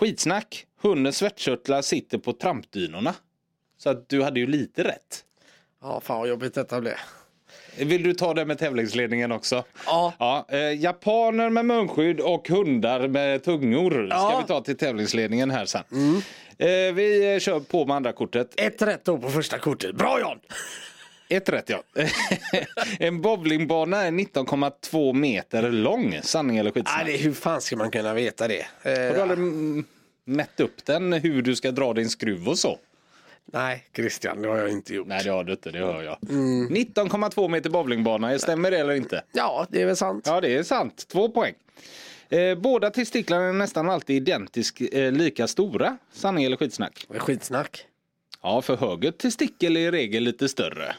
Skitsnack. 0.00 0.66
Hundens 0.82 1.16
svettkörtlar 1.16 1.82
sitter 1.82 2.18
på 2.18 2.32
trampdynorna. 2.32 3.14
Så 3.78 3.90
att 3.90 4.08
du 4.08 4.22
hade 4.22 4.40
ju 4.40 4.46
lite 4.46 4.84
rätt. 4.84 5.24
Ja, 5.82 6.00
fan 6.00 6.18
vad 6.18 6.28
jobbigt 6.28 6.54
detta 6.54 6.80
blev. 6.80 6.94
Vill 7.78 8.02
du 8.02 8.14
ta 8.14 8.34
det 8.34 8.44
med 8.44 8.58
tävlingsledningen 8.58 9.32
också? 9.32 9.64
Ja. 9.86 10.12
ja 10.18 10.46
eh, 10.48 10.58
japaner 10.80 11.50
med 11.50 11.64
munskydd 11.64 12.20
och 12.20 12.48
hundar 12.48 13.08
med 13.08 13.44
tungor 13.44 13.90
ska 13.90 14.16
Ja. 14.16 14.30
Mm. 14.30 14.42
vi 14.42 14.48
ta 14.48 14.60
till 14.60 14.76
tävlingsledningen 14.76 15.50
här 15.50 15.64
sen. 15.64 15.82
Eh, 16.58 16.68
vi 16.94 17.32
eh, 17.34 17.38
kör 17.38 17.60
på 17.60 17.86
med 17.86 17.96
andra 17.96 18.12
kortet. 18.12 18.60
Ett 18.60 18.82
rätt 18.82 19.04
då 19.04 19.18
på 19.18 19.30
första 19.30 19.58
kortet. 19.58 19.94
Bra 19.94 20.20
John! 20.20 20.38
Ett 21.28 21.48
rätt 21.48 21.68
ja. 21.70 21.82
en 22.98 23.20
bowlingbana 23.20 24.02
är 24.02 24.10
19,2 24.10 25.12
meter 25.12 25.70
lång. 25.70 26.18
Sanning 26.22 26.56
eller 26.58 26.70
skitsnack? 26.70 27.02
Nej, 27.06 27.16
hur 27.16 27.32
fan 27.32 27.60
ska 27.60 27.76
man 27.76 27.90
kunna 27.90 28.14
veta 28.14 28.48
det? 28.48 28.66
Eh, 28.82 28.90
Har 28.92 29.14
du 29.14 29.20
aldrig 29.20 29.38
mm, 29.38 29.84
mätt 30.24 30.60
upp 30.60 30.84
den, 30.84 31.12
hur 31.12 31.42
du 31.42 31.56
ska 31.56 31.70
dra 31.70 31.92
din 31.92 32.10
skruv 32.10 32.48
och 32.48 32.58
så? 32.58 32.78
Nej, 33.52 33.86
Christian, 33.96 34.42
det 34.42 34.48
har 34.48 34.56
jag 34.56 34.70
inte 34.70 34.94
gjort. 34.94 35.06
Nej 35.06 35.24
det 35.24 35.30
har 35.30 35.44
du 35.44 35.52
inte, 35.52 35.70
det 35.70 35.78
hör 35.78 36.02
jag. 36.02 36.18
Mm. 36.30 36.68
19,2 36.68 37.48
meter 37.48 37.70
bowlingbana, 37.70 38.38
stämmer 38.38 38.70
det 38.70 38.78
eller 38.78 38.94
inte? 38.94 39.24
Ja, 39.32 39.66
det 39.70 39.82
är 39.82 39.86
väl 39.86 39.96
sant. 39.96 40.24
Ja, 40.26 40.40
det 40.40 40.54
är 40.56 40.62
sant. 40.62 41.08
Två 41.08 41.28
poäng. 41.28 41.54
Eh, 42.28 42.54
båda 42.54 42.90
testiklarna 42.90 43.44
är 43.44 43.52
nästan 43.52 43.90
alltid 43.90 44.16
identiskt 44.16 44.80
eh, 44.92 45.12
lika 45.12 45.46
stora. 45.46 45.96
Sanning 46.12 46.44
eller 46.44 46.56
skitsnack? 46.56 47.06
Skitsnack. 47.18 47.86
Ja, 48.42 48.62
för 48.62 48.76
höger 48.76 49.10
testikel 49.10 49.76
är 49.76 49.80
i 49.80 49.90
regel 49.90 50.22
lite 50.22 50.48
större. 50.48 50.94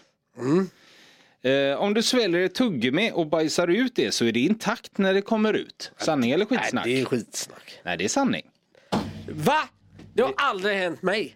Eh, 1.42 1.80
om 1.80 1.94
du 1.94 2.04
sväljer 2.04 2.42
ett 2.42 2.56
tuggummi 2.56 3.12
och 3.14 3.28
bajsar 3.28 3.68
ut 3.68 3.96
det 3.96 4.12
så 4.12 4.26
är 4.26 4.32
det 4.32 4.40
intakt 4.40 4.98
när 4.98 5.14
det 5.14 5.22
kommer 5.22 5.54
ut. 5.54 5.92
Sanning 5.98 6.32
eller 6.32 6.48
Nej, 6.50 6.60
skitsnack? 6.60 6.86
det 6.86 7.02
är 7.02 7.06
skitsnack. 7.06 7.80
Nej, 7.84 7.98
det 7.98 8.04
är 8.04 8.10
sanning. 8.10 8.46
Va? 9.30 9.70
Det 10.14 10.22
har 10.22 10.34
aldrig 10.38 10.78
hänt 10.78 11.02
mig. 11.02 11.36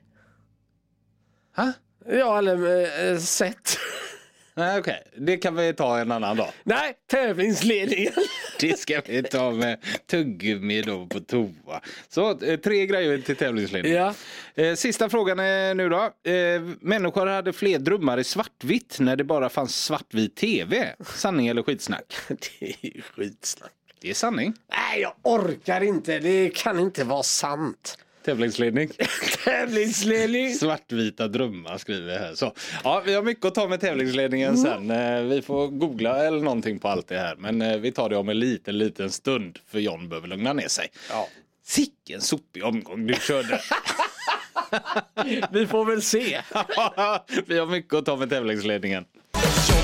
Ha? 1.58 1.74
Ja, 2.10 2.38
eller 2.38 3.12
eh, 3.12 3.18
sett. 3.18 3.78
Nej, 4.54 4.80
okej. 4.80 5.04
Det 5.18 5.38
kan 5.38 5.56
vi 5.56 5.74
ta 5.74 6.00
en 6.00 6.12
annan 6.12 6.38
dag. 6.38 6.50
Nej, 6.64 6.94
tävlingsledningen. 7.12 8.14
Det 8.60 8.80
ska 8.80 9.02
vi 9.08 9.24
ta 9.24 9.52
med 9.52 9.80
tuggummi 10.12 10.82
då 10.82 11.06
på 11.06 11.20
toa. 11.20 11.82
Så 12.10 12.40
eh, 12.44 12.60
tre 12.60 12.86
grejer 12.86 13.18
till 13.18 13.36
tävlingsledningen. 13.36 13.98
Ja. 14.56 14.64
Eh, 14.64 14.76
Sista 14.76 15.10
frågan 15.10 15.40
är 15.40 15.74
nu 15.76 15.90
då. 15.90 16.32
Eh, 16.32 16.62
Människor 16.82 17.26
hade 17.28 17.54
fler 17.54 17.80
drömmar 17.80 18.18
i 18.18 18.24
svartvitt 18.24 18.98
när 19.00 19.16
det 19.16 19.24
bara 19.24 19.50
fanns 19.50 19.84
svartvit 19.84 20.36
tv. 20.36 20.96
Sanning 21.16 21.48
eller 21.48 21.64
skitsnack? 21.64 22.16
Det 22.28 22.76
är 22.82 23.02
skitsnack. 23.02 23.72
Det 24.02 24.10
är 24.10 24.14
sanning. 24.14 24.54
Nej, 24.72 25.02
jag 25.02 25.14
orkar 25.24 25.82
inte. 25.82 26.20
Det 26.20 26.50
kan 26.56 26.80
inte 26.80 27.04
vara 27.04 27.24
sant. 27.24 27.98
Tävlingsledning. 28.28 28.90
Tävlingsledning. 29.44 30.54
Svartvita 30.56 31.28
drömmar 31.28 31.78
skriver 31.78 32.14
jag 32.14 32.20
här. 32.20 32.36
Så, 32.36 32.54
ja, 32.84 33.02
vi 33.06 33.14
har 33.14 33.24
mycket 33.24 33.46
att 33.46 33.56
ta 33.56 33.68
med 33.68 33.82
tävlingsledningen 33.82 34.58
sen. 34.58 34.92
Eh, 34.92 35.22
Vi 35.22 35.42
får 35.42 35.68
googla 35.68 36.26
eller 36.26 36.40
någonting 36.40 36.80
på 36.80 36.88
allt 36.88 37.08
det 37.08 37.18
här. 37.18 37.36
Men 37.36 37.62
eh, 37.62 37.78
vi 37.78 37.92
tar 37.92 38.10
det 38.10 38.18
om 38.18 38.30
en 38.30 38.40
liten, 38.40 38.78
liten 38.78 39.12
stund. 39.12 39.60
För 39.68 39.80
John 39.80 40.10
behöver 40.10 40.28
lugna 40.28 40.54
ner 40.54 40.68
sig. 40.68 40.88
Ja. 41.10 41.28
Sicken 41.66 42.22
sopig 42.22 42.64
omgång 42.64 43.08
du 43.08 43.14
körde. 43.14 43.62
Vi 45.52 45.68
får 45.68 45.86
väl 45.86 46.02
se. 46.02 46.22
vi 47.48 47.60
har 47.60 47.66
mycket 47.66 47.94
att 47.94 48.06
ta 48.06 48.16
med 48.16 48.30
tävlingsledningen. 48.30 49.06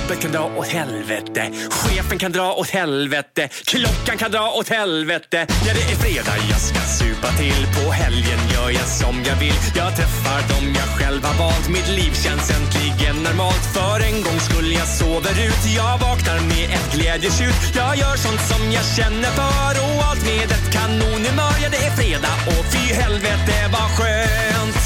Jobbet 0.03 0.21
kan 0.21 0.31
dra 0.31 0.45
åt 0.57 0.67
helvete, 0.67 1.51
chefen 1.69 2.17
kan 2.19 2.31
dra 2.31 2.53
åt 2.53 2.69
helvete, 2.69 3.49
klockan 3.65 4.17
kan 4.17 4.31
dra 4.31 4.45
åt 4.59 4.69
helvete. 4.69 5.47
Ja, 5.65 5.71
det 5.77 5.85
är 5.91 5.97
fredag, 6.03 6.37
jag 6.51 6.61
ska 6.69 6.79
supa 6.99 7.29
till. 7.41 7.61
På 7.77 7.91
helgen 7.91 8.39
gör 8.53 8.69
jag 8.79 8.87
som 9.01 9.15
jag 9.29 9.35
vill. 9.43 9.57
Jag 9.79 9.91
träffar 9.97 10.39
dem 10.51 10.65
jag 10.81 10.89
själv 10.97 11.21
har 11.29 11.37
valt. 11.43 11.69
Mitt 11.69 11.89
liv 11.99 12.13
känns 12.25 12.47
äntligen 12.57 13.15
normalt. 13.27 13.65
För 13.75 13.97
en 14.09 14.19
gång 14.25 14.39
skulle 14.49 14.73
jag 14.81 14.87
sover 14.99 15.35
ut. 15.47 15.61
Jag 15.81 15.95
vaknar 16.07 16.39
med 16.51 16.65
ett 16.75 16.87
glädjetjut. 16.95 17.59
Jag 17.79 17.91
gör 18.01 18.15
sånt 18.25 18.43
som 18.51 18.61
jag 18.77 18.85
känner 18.97 19.31
för 19.39 19.73
och 19.85 19.97
allt 20.07 20.23
med 20.31 20.49
ett 20.55 20.67
kanonhumör. 20.77 21.55
Ja, 21.63 21.67
det 21.75 21.81
är 21.87 21.93
fredag 22.01 22.35
och 22.53 22.63
fy 22.73 22.83
helvete 23.01 23.55
vad 23.75 23.89
skönt. 23.97 24.79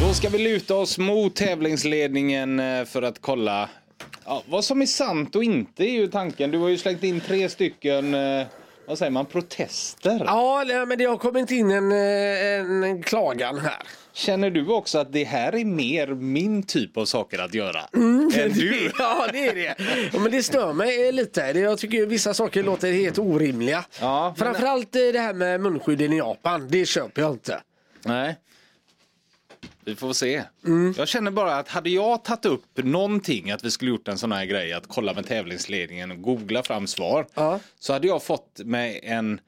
Då 0.00 0.08
ska 0.14 0.28
vi 0.28 0.38
luta 0.38 0.74
oss 0.74 0.98
mot 0.98 1.32
tävlingsledningen 1.36 2.50
eh, 2.60 2.84
för 2.92 3.02
att 3.02 3.18
kolla 3.20 3.68
ja, 4.28 4.42
vad 4.48 4.64
som 4.64 4.82
är 4.82 4.86
sant 4.86 5.36
och 5.36 5.44
inte 5.44 5.84
är 5.84 5.90
ju 5.92 6.06
tanken. 6.06 6.50
Du 6.50 6.58
har 6.58 6.68
ju 6.68 6.78
slängt 6.78 7.04
in 7.04 7.20
tre 7.20 7.48
stycken, 7.48 8.14
eh, 8.14 8.46
vad 8.86 8.98
säger 8.98 9.10
man, 9.10 9.26
protester. 9.26 10.22
Ja, 10.26 10.64
nej, 10.66 10.86
men 10.86 10.98
det 10.98 11.04
har 11.04 11.16
kommit 11.16 11.50
in 11.50 11.70
en, 11.70 11.92
eh, 11.92 12.88
en 12.90 13.02
klagan 13.02 13.58
här. 13.58 13.82
Känner 14.12 14.50
du 14.50 14.66
också 14.68 14.98
att 14.98 15.12
det 15.12 15.24
här 15.24 15.54
är 15.54 15.64
mer 15.64 16.06
min 16.06 16.62
typ 16.62 16.96
av 16.96 17.04
saker 17.04 17.38
att 17.38 17.54
göra? 17.54 17.80
Mm. 17.94 18.30
Än 18.36 18.52
du? 18.52 18.90
Ja, 18.98 19.28
det 19.32 19.46
är 19.48 19.54
det. 19.54 19.74
Ja, 20.12 20.18
men 20.20 20.32
det 20.32 20.42
stör 20.42 20.72
mig 20.72 21.12
lite. 21.12 21.52
Det- 21.52 21.60
Jag 21.60 21.78
tycker 21.78 22.06
vissa 22.06 22.34
saker 22.34 22.62
låter 22.62 22.92
helt 22.92 23.18
orimliga. 23.18 23.84
Ja, 24.00 24.34
men- 24.36 24.44
Framförallt 24.46 24.96
eh, 24.96 25.00
det 25.12 25.18
här 25.18 25.34
med 25.34 25.60
munskydden 25.60 26.12
i 26.12 26.16
Japan. 26.18 26.68
Det 26.70 26.86
köper 26.86 27.22
jag 27.22 27.32
inte. 27.32 27.60
Nej. 28.04 28.36
Vi 29.88 29.96
får 29.96 30.12
se. 30.12 30.42
Mm. 30.66 30.94
Jag 30.96 31.08
känner 31.08 31.30
bara 31.30 31.56
att 31.56 31.68
hade 31.68 31.90
jag 31.90 32.24
tagit 32.24 32.44
upp 32.44 32.64
någonting 32.76 33.50
att 33.50 33.64
vi 33.64 33.70
skulle 33.70 33.90
gjort 33.90 34.08
en 34.08 34.18
sån 34.18 34.32
här 34.32 34.44
grej 34.44 34.72
att 34.72 34.86
kolla 34.88 35.14
med 35.14 35.26
tävlingsledningen 35.26 36.10
och 36.10 36.22
googla 36.22 36.62
fram 36.62 36.86
svar. 36.86 37.26
Ja. 37.34 37.60
Så 37.78 37.92
hade 37.92 38.06
jag 38.06 38.22
fått 38.22 38.60
mig 38.64 39.00
en, 39.02 39.40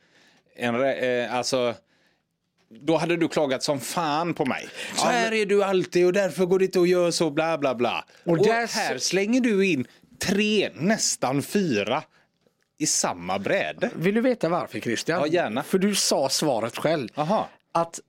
en 0.57 0.75
eh, 0.75 1.35
alltså 1.35 1.75
då 2.69 2.97
hade 2.97 3.17
du 3.17 3.29
klagat 3.29 3.63
som 3.63 3.81
fan 3.81 4.35
på 4.35 4.45
mig. 4.45 4.69
Så 4.97 5.07
här 5.07 5.33
är 5.33 5.47
du 5.47 5.65
alltid 5.65 6.07
och 6.07 6.13
därför 6.13 6.47
går 6.47 6.59
det 6.59 6.65
inte 6.65 6.81
att 6.81 6.89
göra 6.89 7.13
så 7.13 7.31
bla 7.31 7.59
bla 7.59 7.75
bla. 7.75 8.05
Och 8.25 8.39
Och, 8.39 8.47
här 8.47 8.99
slänger 8.99 9.41
du 9.41 9.67
in 9.67 9.87
tre, 10.19 10.71
nästan 10.75 11.43
fyra 11.43 12.03
i 12.79 12.87
samma 12.87 13.39
bräde. 13.39 13.91
Vill 13.95 14.15
du 14.15 14.21
veta 14.21 14.49
varför 14.49 14.81
Christian? 14.81 15.21
Ja, 15.21 15.27
gärna. 15.27 15.63
För 15.63 15.79
du 15.79 15.95
sa 15.95 16.29
svaret 16.29 16.77
själv. 16.77 17.09
Aha. 17.15 17.49
Att 17.73 18.01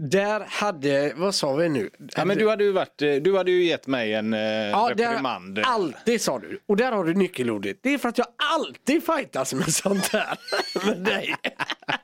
där 0.00 0.46
hade, 0.48 1.12
vad 1.16 1.34
sa 1.34 1.54
vi 1.54 1.68
nu? 1.68 1.90
Ja, 2.16 2.24
men 2.24 2.38
du 2.38 2.48
hade 2.48 2.64
ju 2.64 2.72
varit, 2.72 3.02
eh, 3.02 3.14
du 3.14 3.36
hade 3.36 3.50
ju 3.50 3.64
gett 3.64 3.86
mig 3.86 4.14
en 4.14 4.34
eh, 4.34 4.40
Ja, 4.40 4.90
reprimand. 4.96 5.58
alltid 5.64 6.20
sa 6.20 6.38
du. 6.38 6.60
Och 6.66 6.76
där 6.76 6.92
har 6.92 7.04
du 7.04 7.14
nyckelordet. 7.14 7.78
Det 7.82 7.94
är 7.94 7.98
för 7.98 8.08
att 8.08 8.18
jag 8.18 8.26
alltid 8.36 9.06
fightas 9.06 9.54
med 9.54 9.74
sånt 9.74 10.06
här. 10.06 10.38
med 10.86 10.96
dig. 10.98 11.34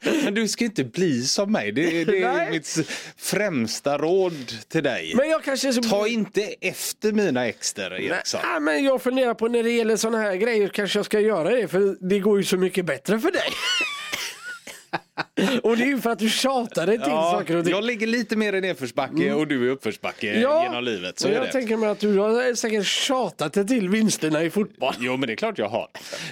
Men 0.25 0.35
du 0.35 0.49
ska 0.49 0.65
inte 0.65 0.85
bli 0.85 1.23
som 1.23 1.53
mig. 1.53 1.73
Det, 1.73 2.05
det 2.05 2.23
är 2.23 2.51
mitt 2.51 2.79
främsta 3.17 3.99
råd 3.99 4.53
till 4.69 4.83
dig. 4.83 5.15
Men 5.17 5.29
jag 5.29 5.45
kanske 5.45 5.73
så... 5.73 5.83
Ta 5.83 6.09
inte 6.09 6.43
efter 6.61 7.13
mina 7.13 7.47
ex 7.47 7.73
där 7.73 8.01
Eriksson. 8.01 8.41
Nej, 8.51 8.61
men 8.61 8.85
jag 8.85 9.03
funderar 9.03 9.35
på 9.35 9.49
när 9.49 9.63
det 9.63 9.71
gäller 9.71 9.97
såna 9.97 10.19
här 10.19 10.35
grejer 10.35 10.69
kanske 10.69 10.99
jag 10.99 11.07
ska 11.07 11.21
göra 11.21 11.51
det 11.51 11.69
för 11.69 12.09
det 12.09 12.19
går 12.19 12.39
ju 12.39 12.45
så 12.45 12.57
mycket 12.57 12.85
bättre 12.85 13.21
för 13.21 13.31
dig. 13.31 13.49
och 15.63 15.77
det 15.77 15.83
är 15.83 15.87
ju 15.87 15.99
för 16.01 16.11
att 16.11 16.19
du 16.19 16.29
tjatar 16.29 16.87
dig 16.87 16.99
till 16.99 17.07
Ja, 17.11 17.33
saker 17.39 17.57
och 17.57 17.65
ting. 17.65 17.75
jag 17.75 17.85
ligger 17.85 18.07
lite 18.07 18.37
mer 18.37 18.53
i 18.53 18.61
nedförsbacke 18.61 19.33
och 19.33 19.49
du 19.49 19.67
är 19.69 19.71
uppförsbacke 19.73 20.39
genom 20.41 20.85
livet. 20.85 21.19
Så 21.19 21.29
och 21.29 21.35
jag 21.35 21.43
det. 21.43 21.53
tänker 21.53 21.77
mig 21.77 21.89
att 21.89 22.01
du 22.01 22.19
har 22.19 22.55
säkert 22.55 22.87
tjatat 22.87 23.53
dig 23.53 23.67
till 23.67 23.89
vinsterna 23.89 24.43
i 24.43 24.51
fotboll. 24.51 24.95
Jo 24.99 25.17
men 25.17 25.27
det 25.27 25.33
är 25.33 25.37
klart 25.37 25.59
jag 25.59 25.69
har. 25.69 25.89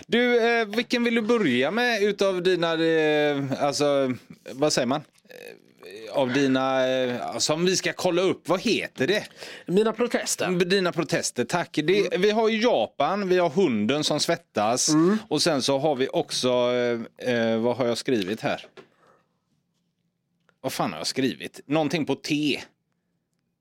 Du, 0.07 0.41
eh, 0.61 0.67
vilken 0.67 1.05
vill 1.05 1.15
du 1.15 1.21
börja 1.23 1.71
med 1.71 2.03
utav 2.03 2.43
dina, 2.43 2.73
eh, 2.85 3.65
alltså 3.65 4.13
vad 4.53 4.73
säger 4.73 4.87
man? 4.87 5.01
Eh, 5.29 6.19
Av 6.19 6.33
dina, 6.33 6.89
eh, 6.91 7.39
som 7.39 7.65
vi 7.65 7.77
ska 7.77 7.93
kolla 7.93 8.23
upp, 8.23 8.49
vad 8.49 8.61
heter 8.61 9.07
det? 9.07 9.25
Mina 9.67 9.93
protester. 9.93 10.51
Dina 10.65 10.93
protester, 10.93 11.45
tack. 11.45 11.79
Det, 11.85 12.09
vi 12.19 12.31
har 12.31 12.49
ju 12.49 12.61
Japan, 12.63 13.29
vi 13.29 13.39
har 13.39 13.49
hunden 13.51 14.05
som 14.05 14.21
svettas 14.21 14.91
och 15.29 15.43
sen 15.43 15.63
så 15.63 15.79
har 15.79 15.97
vi 15.97 16.09
också, 16.13 16.49
eh, 17.19 17.35
eh, 17.35 17.59
vad 17.59 17.77
har 17.77 17.87
jag 17.87 17.99
skrivit 17.99 18.41
här? 18.41 18.67
Vad 20.63 20.73
fan 20.73 20.93
har 20.93 20.99
jag 21.01 21.07
skrivit? 21.07 21.61
Någonting 21.67 22.07
på 22.07 22.15
T. 22.15 22.61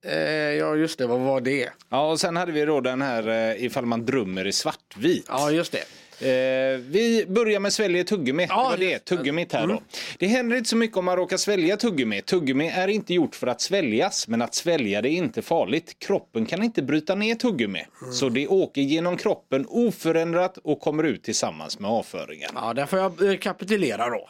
Eh, 0.05 0.13
ja 0.19 0.75
just 0.75 0.97
det, 0.97 1.07
vad 1.07 1.19
var 1.19 1.41
det? 1.41 1.69
Ja, 1.89 2.11
och 2.11 2.19
sen 2.19 2.35
hade 2.35 2.51
vi 2.51 2.65
då 2.65 2.81
den 2.81 3.01
här 3.01 3.27
eh, 3.27 3.65
ifall 3.65 3.85
man 3.85 4.05
drömmer 4.05 4.47
i 4.47 4.51
svartvit. 4.51 5.25
Ja 5.27 5.51
just 5.51 5.71
det. 5.71 5.83
Eh, 6.21 6.77
vi 6.77 7.25
börjar 7.27 7.59
med 7.59 7.73
svälja 7.73 8.03
tuggummi. 8.03 8.45
Ja, 8.49 8.55
det 8.55 8.69
var 8.69 8.77
det, 8.77 8.99
tuggummit 8.99 9.53
här 9.53 9.67
då. 9.67 9.81
Det 10.17 10.27
händer 10.27 10.57
inte 10.57 10.69
så 10.69 10.75
mycket 10.75 10.97
om 10.97 11.05
man 11.05 11.15
råkar 11.15 11.37
svälja 11.37 11.77
tuggummi. 11.77 12.21
Tuggummi 12.21 12.67
är 12.67 12.87
inte 12.87 13.13
gjort 13.13 13.35
för 13.35 13.47
att 13.47 13.61
sväljas, 13.61 14.27
men 14.27 14.41
att 14.41 14.55
svälja 14.55 15.01
det 15.01 15.09
är 15.09 15.17
inte 15.17 15.41
farligt. 15.41 15.99
Kroppen 15.99 16.45
kan 16.45 16.63
inte 16.63 16.81
bryta 16.81 17.15
ner 17.15 17.35
tuggummi. 17.35 17.85
Så 18.13 18.29
det 18.29 18.47
åker 18.47 18.81
genom 18.81 19.17
kroppen 19.17 19.65
oförändrat 19.69 20.57
och 20.57 20.79
kommer 20.79 21.03
ut 21.03 21.23
tillsammans 21.23 21.79
med 21.79 21.91
avföringen. 21.91 22.49
Ja, 22.55 22.73
där 22.73 22.85
får 22.85 22.99
jag 22.99 23.31
eh, 23.31 23.37
kapitulera 23.37 24.09
då. 24.09 24.29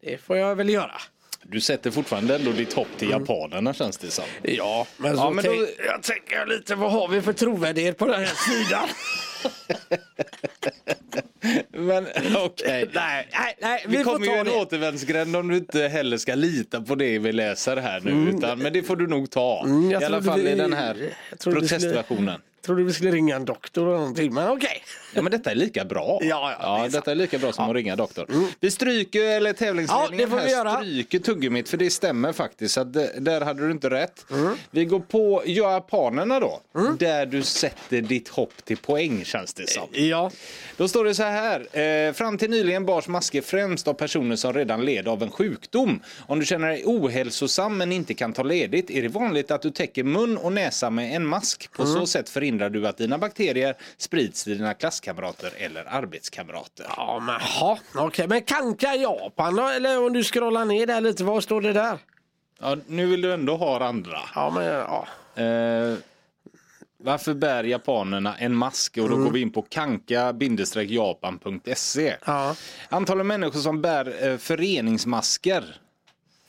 Det 0.00 0.18
får 0.18 0.36
jag 0.36 0.56
väl 0.56 0.68
göra. 0.68 1.00
Du 1.50 1.60
sätter 1.60 1.90
fortfarande 1.90 2.34
ändå 2.34 2.50
ditt 2.52 2.72
hopp 2.72 2.88
till 2.98 3.10
japanerna 3.10 3.74
känns 3.74 3.96
det 3.98 4.10
som. 4.10 4.24
Ja, 4.42 4.86
men, 4.96 5.16
så 5.16 5.22
Ja, 5.22 5.30
men 5.30 5.44
då- 5.44 5.66
jag 5.86 6.02
tänker 6.02 6.46
lite, 6.46 6.74
vad 6.74 6.92
har 6.92 7.08
vi 7.08 7.22
för 7.22 7.32
trovärdighet 7.32 7.98
på 7.98 8.06
den 8.06 8.20
här 8.20 8.26
sidan? 8.66 8.88
Men 11.70 12.06
okej. 12.36 12.88
nej, 12.94 13.28
nej, 13.32 13.54
nej, 13.60 13.84
Vi, 13.88 13.96
vi, 13.96 14.02
kommer 14.04 14.26
ju 14.26 14.32
en 14.32 14.48
återvändsgränd 14.48 15.36
om 15.36 15.48
du 15.48 15.56
inte 15.56 15.80
heller 15.88 16.16
ska 16.18 16.34
lita 16.34 16.80
på 16.80 16.94
det 16.94 17.18
vi 17.18 17.32
läser 17.32 17.76
här 17.76 18.00
nu. 18.00 18.30
Utan, 18.36 18.58
men 18.58 18.72
det 18.72 18.82
får 18.82 18.96
du 18.96 19.06
nog 19.06 19.30
ta. 19.30 19.62
Mm, 19.64 19.90
I 19.90 19.94
alla 20.04 20.22
fall 20.22 20.40
vi- 20.40 20.50
i 20.50 20.54
den 20.54 20.72
här 20.72 20.96
protestversionen. 21.44 22.40
Trodde 22.62 22.82
vi 22.82 22.92
skulle 22.92 23.10
ringa 23.10 23.36
en 23.36 23.44
doktor 23.44 23.86
eller 23.88 23.98
någonting, 23.98 24.34
men 24.34 24.50
okej. 24.50 24.82
Ja 25.14 25.22
men 25.22 25.32
detta 25.32 25.50
är 25.50 25.54
lika 25.54 25.84
bra. 25.84 26.18
Ja, 26.28 26.56
ja, 26.60 26.84
är 26.84 26.88
detta 26.88 27.10
är 27.10 27.14
lika 27.14 27.38
bra 27.38 27.52
som 27.52 27.64
att 27.70 27.74
ringa 27.76 27.96
doktor. 27.96 28.26
Vi 28.60 28.70
stryker, 28.70 29.22
eller 29.24 29.52
tävlingsledningen 29.52 30.20
Ja, 30.20 30.26
det 30.26 30.30
får 30.30 30.36
vi 30.36 30.42
här 30.42 30.50
göra. 30.50 30.76
stryker 30.76 31.18
tuggummit 31.18 31.68
för 31.68 31.76
det 31.76 31.90
stämmer 31.90 32.32
faktiskt. 32.32 32.78
Att 32.78 32.92
där 32.92 33.40
hade 33.40 33.66
du 33.66 33.70
inte 33.70 33.90
rätt. 33.90 34.26
Mm. 34.30 34.54
Vi 34.70 34.84
går 34.84 35.00
på 35.00 35.42
japanerna 35.46 36.40
då. 36.40 36.60
Där 36.98 37.26
du 37.26 37.42
sätter 37.42 38.00
ditt 38.00 38.28
hopp 38.28 38.64
till 38.64 38.76
poäng 38.76 39.24
känns 39.24 39.54
det 39.54 39.70
som. 39.70 39.88
Ja. 39.92 40.30
Då 40.76 40.88
står 40.88 41.04
det 41.04 41.14
så 41.14 41.22
här. 41.22 41.78
Eh, 42.08 42.12
fram 42.12 42.38
till 42.38 42.50
nyligen 42.50 42.86
bars 42.86 43.08
masker 43.08 43.42
främst 43.42 43.88
av 43.88 43.94
personer 43.94 44.36
som 44.36 44.52
redan 44.52 44.84
led 44.84 45.08
av 45.08 45.22
en 45.22 45.30
sjukdom. 45.30 46.00
Om 46.26 46.40
du 46.40 46.46
känner 46.46 46.68
dig 46.68 46.82
ohälsosam 46.86 47.76
men 47.78 47.92
inte 47.92 48.14
kan 48.14 48.32
ta 48.32 48.42
ledigt 48.42 48.90
är 48.90 49.02
det 49.02 49.08
vanligt 49.08 49.50
att 49.50 49.62
du 49.62 49.70
täcker 49.70 50.04
mun 50.04 50.36
och 50.36 50.52
näsa 50.52 50.90
med 50.90 51.16
en 51.16 51.26
mask. 51.26 51.72
På 51.72 51.86
så 51.86 52.06
sätt 52.06 52.28
förhindrar 52.48 52.70
du 52.70 52.86
att 52.86 52.96
dina 52.96 53.18
bakterier 53.18 53.74
sprids 53.96 54.44
till 54.44 54.58
dina 54.58 54.74
klasskamrater 54.74 55.52
eller 55.56 55.84
arbetskamrater. 55.88 56.86
Ja, 56.96 57.22
men 57.26 57.40
ha. 57.40 57.78
Okej, 57.94 58.28
men 58.28 58.42
kanka 58.42 58.94
Japan 58.94 59.56
då? 59.56 59.66
Eller 59.66 60.06
om 60.06 60.12
du 60.12 60.24
scrollar 60.24 60.64
ner 60.64 60.86
där 60.86 61.00
lite, 61.00 61.24
vad 61.24 61.42
står 61.42 61.60
det 61.60 61.72
där? 61.72 61.98
Ja, 62.60 62.76
nu 62.86 63.06
vill 63.06 63.20
du 63.20 63.32
ändå 63.32 63.56
ha 63.56 63.86
andra. 63.86 64.18
Ja, 64.34 64.52
men 64.54 64.64
ja. 64.64 65.06
Eh, 65.42 65.94
varför 67.04 67.34
bär 67.34 67.64
japanerna 67.64 68.36
en 68.38 68.54
mask? 68.54 68.98
Och 68.98 69.08
då 69.08 69.16
går 69.16 69.30
vi 69.30 69.40
in 69.40 69.52
på 69.52 69.62
kanka-japan.se. 69.62 72.16
Ja. 72.26 72.54
Antalet 72.88 73.26
människor 73.26 73.60
som 73.60 73.82
bär 73.82 74.28
eh, 74.28 74.36
föreningsmasker 74.36 75.76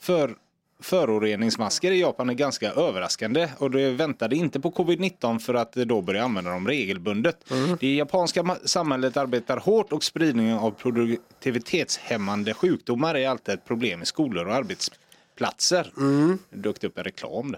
för 0.00 0.34
föroreningsmasker 0.80 1.90
i 1.92 2.00
Japan 2.00 2.30
är 2.30 2.34
ganska 2.34 2.70
överraskande 2.72 3.48
och 3.58 3.70
det 3.70 3.90
väntade 3.90 4.36
inte 4.36 4.60
på 4.60 4.70
covid-19 4.70 5.38
för 5.38 5.54
att 5.54 5.72
då 5.72 6.00
börja 6.02 6.24
använda 6.24 6.50
dem 6.50 6.68
regelbundet. 6.68 7.44
Det 7.80 7.94
japanska 7.94 8.56
samhället 8.64 9.16
arbetar 9.16 9.56
hårt 9.56 9.92
och 9.92 10.04
spridningen 10.04 10.58
av 10.58 10.70
produktivitetshämmande 10.70 12.54
sjukdomar 12.54 13.14
är 13.14 13.28
alltid 13.28 13.54
ett 13.54 13.64
problem 13.64 14.02
i 14.02 14.06
skolor 14.06 14.46
och 14.46 14.54
arbetsplatser. 14.54 15.92
Det 16.50 16.56
dök 16.58 16.84
upp 16.84 16.98
en 16.98 17.04
reklam 17.04 17.54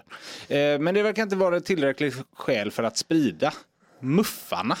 där. 0.47 0.73
Eh, 0.73 0.79
Men 0.79 0.95
det 0.95 1.03
verkar 1.03 1.23
inte 1.23 1.35
vara 1.35 1.59
tillräckligt 1.59 2.15
skäl 2.35 2.71
för 2.71 2.83
att 2.83 2.97
sprida 2.97 3.53
muffarna. 3.99 4.77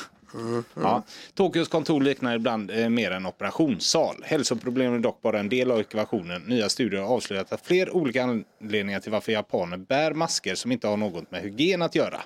Ja. 0.73 1.03
Tokyos 1.33 1.67
kontor 1.67 2.01
liknar 2.01 2.35
ibland 2.35 2.71
eh, 2.71 2.89
mer 2.89 3.11
en 3.11 3.25
operationssal. 3.25 4.15
Hälsoproblem 4.23 4.93
är 4.93 4.99
dock 4.99 5.21
bara 5.21 5.39
en 5.39 5.49
del 5.49 5.71
av 5.71 5.79
ekvationen. 5.79 6.41
Nya 6.41 6.69
studier 6.69 7.01
har 7.01 7.15
avslöjat 7.15 7.53
att 7.53 7.65
fler 7.65 7.95
olika 7.95 8.23
anledningar 8.23 8.99
till 8.99 9.11
varför 9.11 9.31
japaner 9.31 9.77
bär 9.77 10.13
masker 10.13 10.55
som 10.55 10.71
inte 10.71 10.87
har 10.87 10.97
något 10.97 11.31
med 11.31 11.41
hygien 11.41 11.81
att 11.81 11.95
göra. 11.95 12.21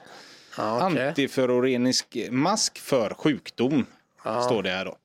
Ja, 0.58 0.88
okej. 0.88 1.08
Antiföroreningsk 1.08 2.18
mask 2.32 2.78
för 2.78 3.14
sjukdom, 3.14 3.86
står 4.46 4.64
det 4.64 4.70
här 4.70 4.86
då. 4.86 4.98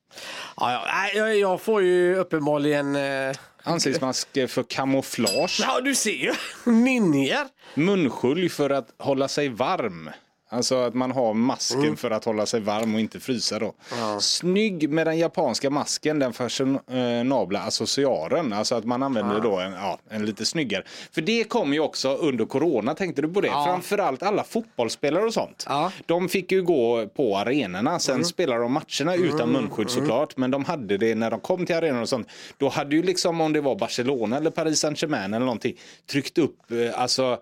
Ja, 0.57 0.71
ja, 0.71 1.09
jag, 1.15 1.37
jag 1.37 1.61
får 1.61 1.81
ju 1.81 2.15
uppenbarligen... 2.15 2.95
Eh... 2.95 3.35
Ansiktsmask 3.65 4.27
för 4.33 4.63
kamouflage. 4.63 5.59
Ja, 5.61 5.81
du 5.81 5.95
ser 5.95 6.11
ju. 6.11 6.33
Ninjer. 6.71 7.47
Munskölj 7.73 8.49
för 8.49 8.69
att 8.69 8.93
hålla 8.97 9.27
sig 9.27 9.49
varm. 9.49 10.09
Alltså 10.53 10.75
att 10.75 10.93
man 10.93 11.11
har 11.11 11.33
masken 11.33 11.97
för 11.97 12.11
att 12.11 12.25
hålla 12.25 12.45
sig 12.45 12.59
varm 12.59 12.93
och 12.93 12.99
inte 12.99 13.19
frysa 13.19 13.59
då. 13.59 13.73
Snygg 14.19 14.89
med 14.89 15.07
den 15.07 15.17
japanska 15.17 15.69
masken, 15.69 16.19
den 16.19 16.33
fashionabla 16.33 17.59
associaren. 17.59 18.53
Alltså 18.53 18.75
att 18.75 18.85
man 18.85 19.03
använder 19.03 19.39
då 19.41 19.59
en, 19.59 19.73
ja, 19.73 19.99
en 20.09 20.25
lite 20.25 20.45
snyggare. 20.45 20.83
För 21.11 21.21
det 21.21 21.43
kom 21.43 21.73
ju 21.73 21.79
också 21.79 22.15
under 22.15 22.45
corona, 22.45 22.93
tänkte 22.93 23.21
du 23.21 23.33
på 23.33 23.41
det? 23.41 23.49
Framförallt 23.49 24.23
alla 24.23 24.43
fotbollsspelare 24.43 25.25
och 25.25 25.33
sånt. 25.33 25.65
Ja. 25.67 25.91
De 26.05 26.29
fick 26.29 26.51
ju 26.51 26.63
gå 26.63 27.07
på 27.07 27.37
arenorna, 27.37 27.99
sen 27.99 28.25
spelade 28.25 28.61
de 28.61 28.73
matcherna 28.73 29.15
utan 29.15 29.49
munskydd 29.49 29.89
såklart. 29.89 30.37
Men 30.37 30.51
de 30.51 30.65
hade 30.65 30.97
det 30.97 31.15
när 31.15 31.31
de 31.31 31.39
kom 31.39 31.65
till 31.65 31.75
arenan 31.75 32.01
och 32.01 32.09
sånt. 32.09 32.27
Då 32.57 32.69
hade 32.69 32.95
ju 32.95 33.03
liksom 33.03 33.41
om 33.41 33.53
det 33.53 33.61
var 33.61 33.75
Barcelona 33.75 34.37
eller 34.37 34.51
Paris 34.51 34.79
Saint-Germain 34.79 35.33
eller 35.33 35.45
någonting 35.45 35.75
tryckt 36.11 36.37
upp 36.37 36.71
eh, 36.71 37.01
alltså 37.01 37.39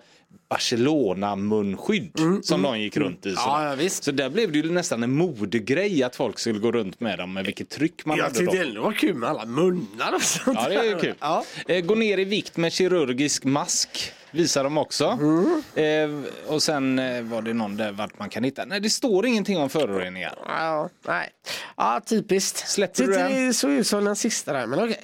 Barcelona 0.50 1.36
munskydd 1.36 2.12
som 2.44 2.62
de 2.62 2.80
gick 2.80 2.98
runt 2.98 3.26
i. 3.26 3.30
Mm, 3.30 3.42
Ja, 3.46 3.76
ja. 3.82 3.90
Så 3.90 4.12
där 4.12 4.30
blev 4.30 4.52
det 4.52 4.58
ju 4.60 4.72
nästan 4.72 5.04
en 5.04 5.12
modegrej 5.12 6.04
att 6.04 6.16
folk 6.16 6.40
skulle 6.40 6.60
gå 6.60 6.72
runt 6.72 7.00
med 7.00 7.18
dem 7.18 7.34
med 7.34 7.46
vilket 7.46 7.70
tryck 7.70 8.06
man 8.06 8.18
Jag 8.18 8.24
hade 8.24 8.36
tyckte 8.40 8.56
då. 8.56 8.62
ändå 8.62 8.74
det 8.74 8.80
var 8.80 8.92
kul 8.92 9.16
med 9.16 9.30
alla 9.30 9.46
munnar 9.46 10.14
och 10.16 10.22
sånt. 10.22 10.58
Ja, 10.62 10.70
det 10.70 10.76
är 10.76 11.00
kul. 11.00 11.16
Ja. 11.20 11.44
Eh, 11.68 11.86
gå 11.86 11.96
ner 11.96 12.18
i 12.18 12.24
vikt 12.24 12.58
med 12.58 12.74
kirurgisk 12.74 13.44
mask. 13.44 14.12
Visar 14.34 14.64
de 14.64 14.78
också. 14.78 15.06
Mm. 15.22 15.64
Eh, 15.76 16.32
och 16.54 16.64
sen 16.64 17.00
eh, 17.00 17.22
var 17.22 17.42
det 17.42 17.54
någon 17.54 17.78
där 17.78 17.92
vart 17.92 18.20
man 18.20 18.30
kan 18.30 18.44
hitta. 18.44 18.66
Nej, 18.66 18.80
det 18.80 18.90
står 18.90 19.26
ingenting 19.26 19.58
om 19.58 19.70
föroreningar. 19.70 20.36
Ja, 20.48 20.90
nej. 21.08 21.30
Ja, 21.78 22.02
typiskt. 22.06 22.58
Släpper 22.70 23.04
du 23.04 23.14
den? 23.14 23.48
det 23.48 23.54
såg 23.54 23.72
ut 23.72 23.88
som 23.88 24.06
den 24.06 24.16
sista 24.16 24.54
där, 24.54 24.68
men 24.68 24.80
okej. 24.80 25.04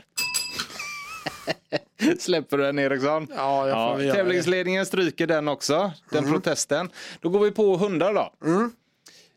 Släpper 2.19 2.57
du 2.57 2.63
den 2.63 2.79
Eriksson? 2.79 3.27
Ja, 3.35 3.67
jag 3.67 3.97
får 3.97 4.03
det. 4.03 4.13
Tävlingsledningen 4.13 4.85
stryker 4.85 5.27
den 5.27 5.47
också, 5.47 5.91
den 6.11 6.31
protesten. 6.31 6.89
Då 7.21 7.29
går 7.29 7.39
vi 7.39 7.51
på 7.51 7.77
hundar 7.77 8.13
då. 8.13 8.31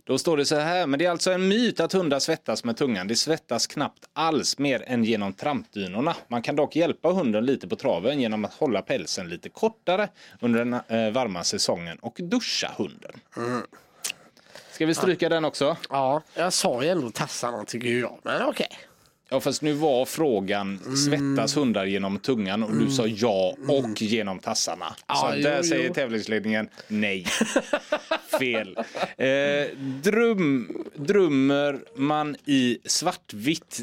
Då 0.04 0.18
står 0.18 0.36
det 0.36 0.44
så 0.44 0.56
här, 0.56 0.86
men 0.86 0.98
det 0.98 1.06
är 1.06 1.10
alltså 1.10 1.32
en 1.32 1.48
myt 1.48 1.80
att 1.80 1.92
hundar 1.92 2.18
svettas 2.18 2.64
med 2.64 2.76
tungan. 2.76 3.08
Det 3.08 3.16
svettas 3.16 3.66
knappt 3.66 4.08
alls 4.12 4.58
mer 4.58 4.82
än 4.86 5.04
genom 5.04 5.32
trampdynorna. 5.32 6.16
Man 6.28 6.42
kan 6.42 6.56
dock 6.56 6.76
hjälpa 6.76 7.08
hunden 7.08 7.46
lite 7.46 7.68
på 7.68 7.76
traven 7.76 8.20
genom 8.20 8.44
att 8.44 8.54
hålla 8.54 8.82
pälsen 8.82 9.28
lite 9.28 9.48
kortare 9.48 10.08
under 10.40 10.64
den 10.64 10.74
eh, 10.74 11.12
varma 11.12 11.44
säsongen 11.44 11.98
och 11.98 12.16
duscha 12.22 12.70
hunden. 12.76 13.20
Ska 14.72 14.86
vi 14.86 14.94
stryka 14.94 15.28
den 15.28 15.44
också? 15.44 15.76
Ja, 15.90 16.22
jag 16.34 16.52
sa 16.52 16.82
ju 16.82 16.88
ändå 16.88 17.10
tassarna 17.10 17.64
tycker 17.64 17.88
jag, 17.88 18.18
men 18.22 18.42
okej. 18.42 18.68
Ja 19.32 19.40
fast 19.40 19.62
nu 19.62 19.72
var 19.72 20.04
frågan 20.04 20.78
svettas 20.96 21.56
hundar 21.56 21.86
genom 21.86 22.18
tungan 22.18 22.62
och 22.62 22.76
du 22.76 22.90
sa 22.90 23.06
ja 23.06 23.56
och 23.68 24.02
genom 24.02 24.38
tassarna. 24.38 24.86
Så 25.14 25.32
jo, 25.36 25.42
där 25.42 25.56
jo. 25.56 25.62
säger 25.68 25.90
tävlingsledningen 25.90 26.68
nej. 26.88 27.26
Fel. 28.38 28.78
Eh, 29.18 29.76
drum, 30.02 30.68
drömmer 30.94 31.80
man 31.96 32.36
i 32.44 32.78
svartvitt? 32.84 33.80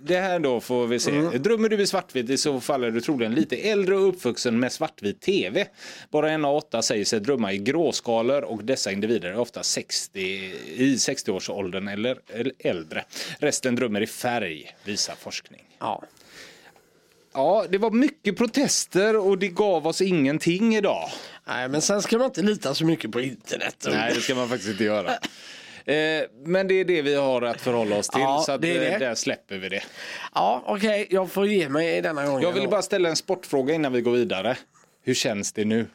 Det- 0.00 0.20
här 0.20 0.38
då 0.38 0.60
får 0.60 0.86
vi 0.86 0.98
se. 0.98 1.10
Drömmer 1.38 1.68
du 1.68 1.82
i 1.82 1.86
svartvitt 1.86 2.30
i 2.30 2.36
så 2.38 2.60
fall 2.60 2.84
är 2.84 2.90
du 2.90 3.00
troligen 3.00 3.34
lite 3.34 3.56
äldre 3.56 3.96
och 3.96 4.08
uppvuxen 4.08 4.60
med 4.60 4.72
svartvit 4.72 5.20
tv. 5.20 5.66
Bara 6.10 6.30
en 6.30 6.44
av 6.44 6.56
åtta 6.56 6.82
säger 6.82 7.04
sig 7.04 7.20
drömma 7.20 7.52
i 7.52 7.58
gråskalor 7.58 8.42
och 8.44 8.64
dessa 8.64 8.92
individer 8.92 9.28
är 9.28 9.38
ofta 9.38 9.62
60, 9.62 10.20
i 10.20 10.94
60-årsåldern 10.98 11.88
eller, 11.88 12.18
eller 12.28 12.52
äldre. 12.58 13.04
Resten 13.38 13.74
drömmer 13.76 14.00
i 14.00 14.06
färg, 14.06 14.65
visar 14.84 15.14
forskning. 15.14 15.64
Ja. 15.78 16.02
Ja, 17.32 17.64
det 17.68 17.78
var 17.78 17.90
mycket 17.90 18.36
protester 18.36 19.16
och 19.16 19.38
det 19.38 19.48
gav 19.48 19.86
oss 19.86 20.00
ingenting 20.00 20.76
idag. 20.76 21.08
Nej, 21.44 21.68
men 21.68 21.82
sen 21.82 22.02
ska 22.02 22.18
man 22.18 22.26
inte 22.26 22.42
lita 22.42 22.74
så 22.74 22.84
mycket 22.84 23.12
på 23.12 23.20
internet. 23.20 23.86
Nej, 23.90 24.12
det 24.14 24.20
ska 24.20 24.34
man 24.34 24.48
faktiskt 24.48 24.70
inte 24.70 24.84
göra. 24.84 25.10
Eh, 25.88 26.22
men 26.44 26.68
det 26.68 26.74
är 26.74 26.84
det 26.84 27.02
vi 27.02 27.14
har 27.14 27.42
att 27.42 27.60
förhålla 27.60 27.96
oss 27.96 28.08
till, 28.08 28.20
Ja, 28.20 28.42
så 28.46 28.52
att, 28.52 28.60
det 28.62 28.76
är 28.76 28.80
det. 28.80 28.88
eh, 28.92 28.98
där 28.98 29.14
släpper 29.14 29.56
vi 29.58 29.68
det. 29.68 29.82
Ja, 30.34 30.62
okej, 30.66 31.06
jag 31.10 31.30
får 31.30 31.46
ge 31.46 31.68
mig 31.68 32.02
denna 32.02 32.26
gången. 32.26 32.42
Jag 32.42 32.52
vill 32.52 32.62
då. 32.62 32.68
bara 32.70 32.82
ställa 32.82 33.08
en 33.08 33.16
sportfråga 33.16 33.74
innan 33.74 33.92
vi 33.92 34.00
går 34.00 34.12
vidare. 34.12 34.56
Hur 35.06 35.14
känns 35.14 35.52
det 35.52 35.64
nu? 35.64 35.86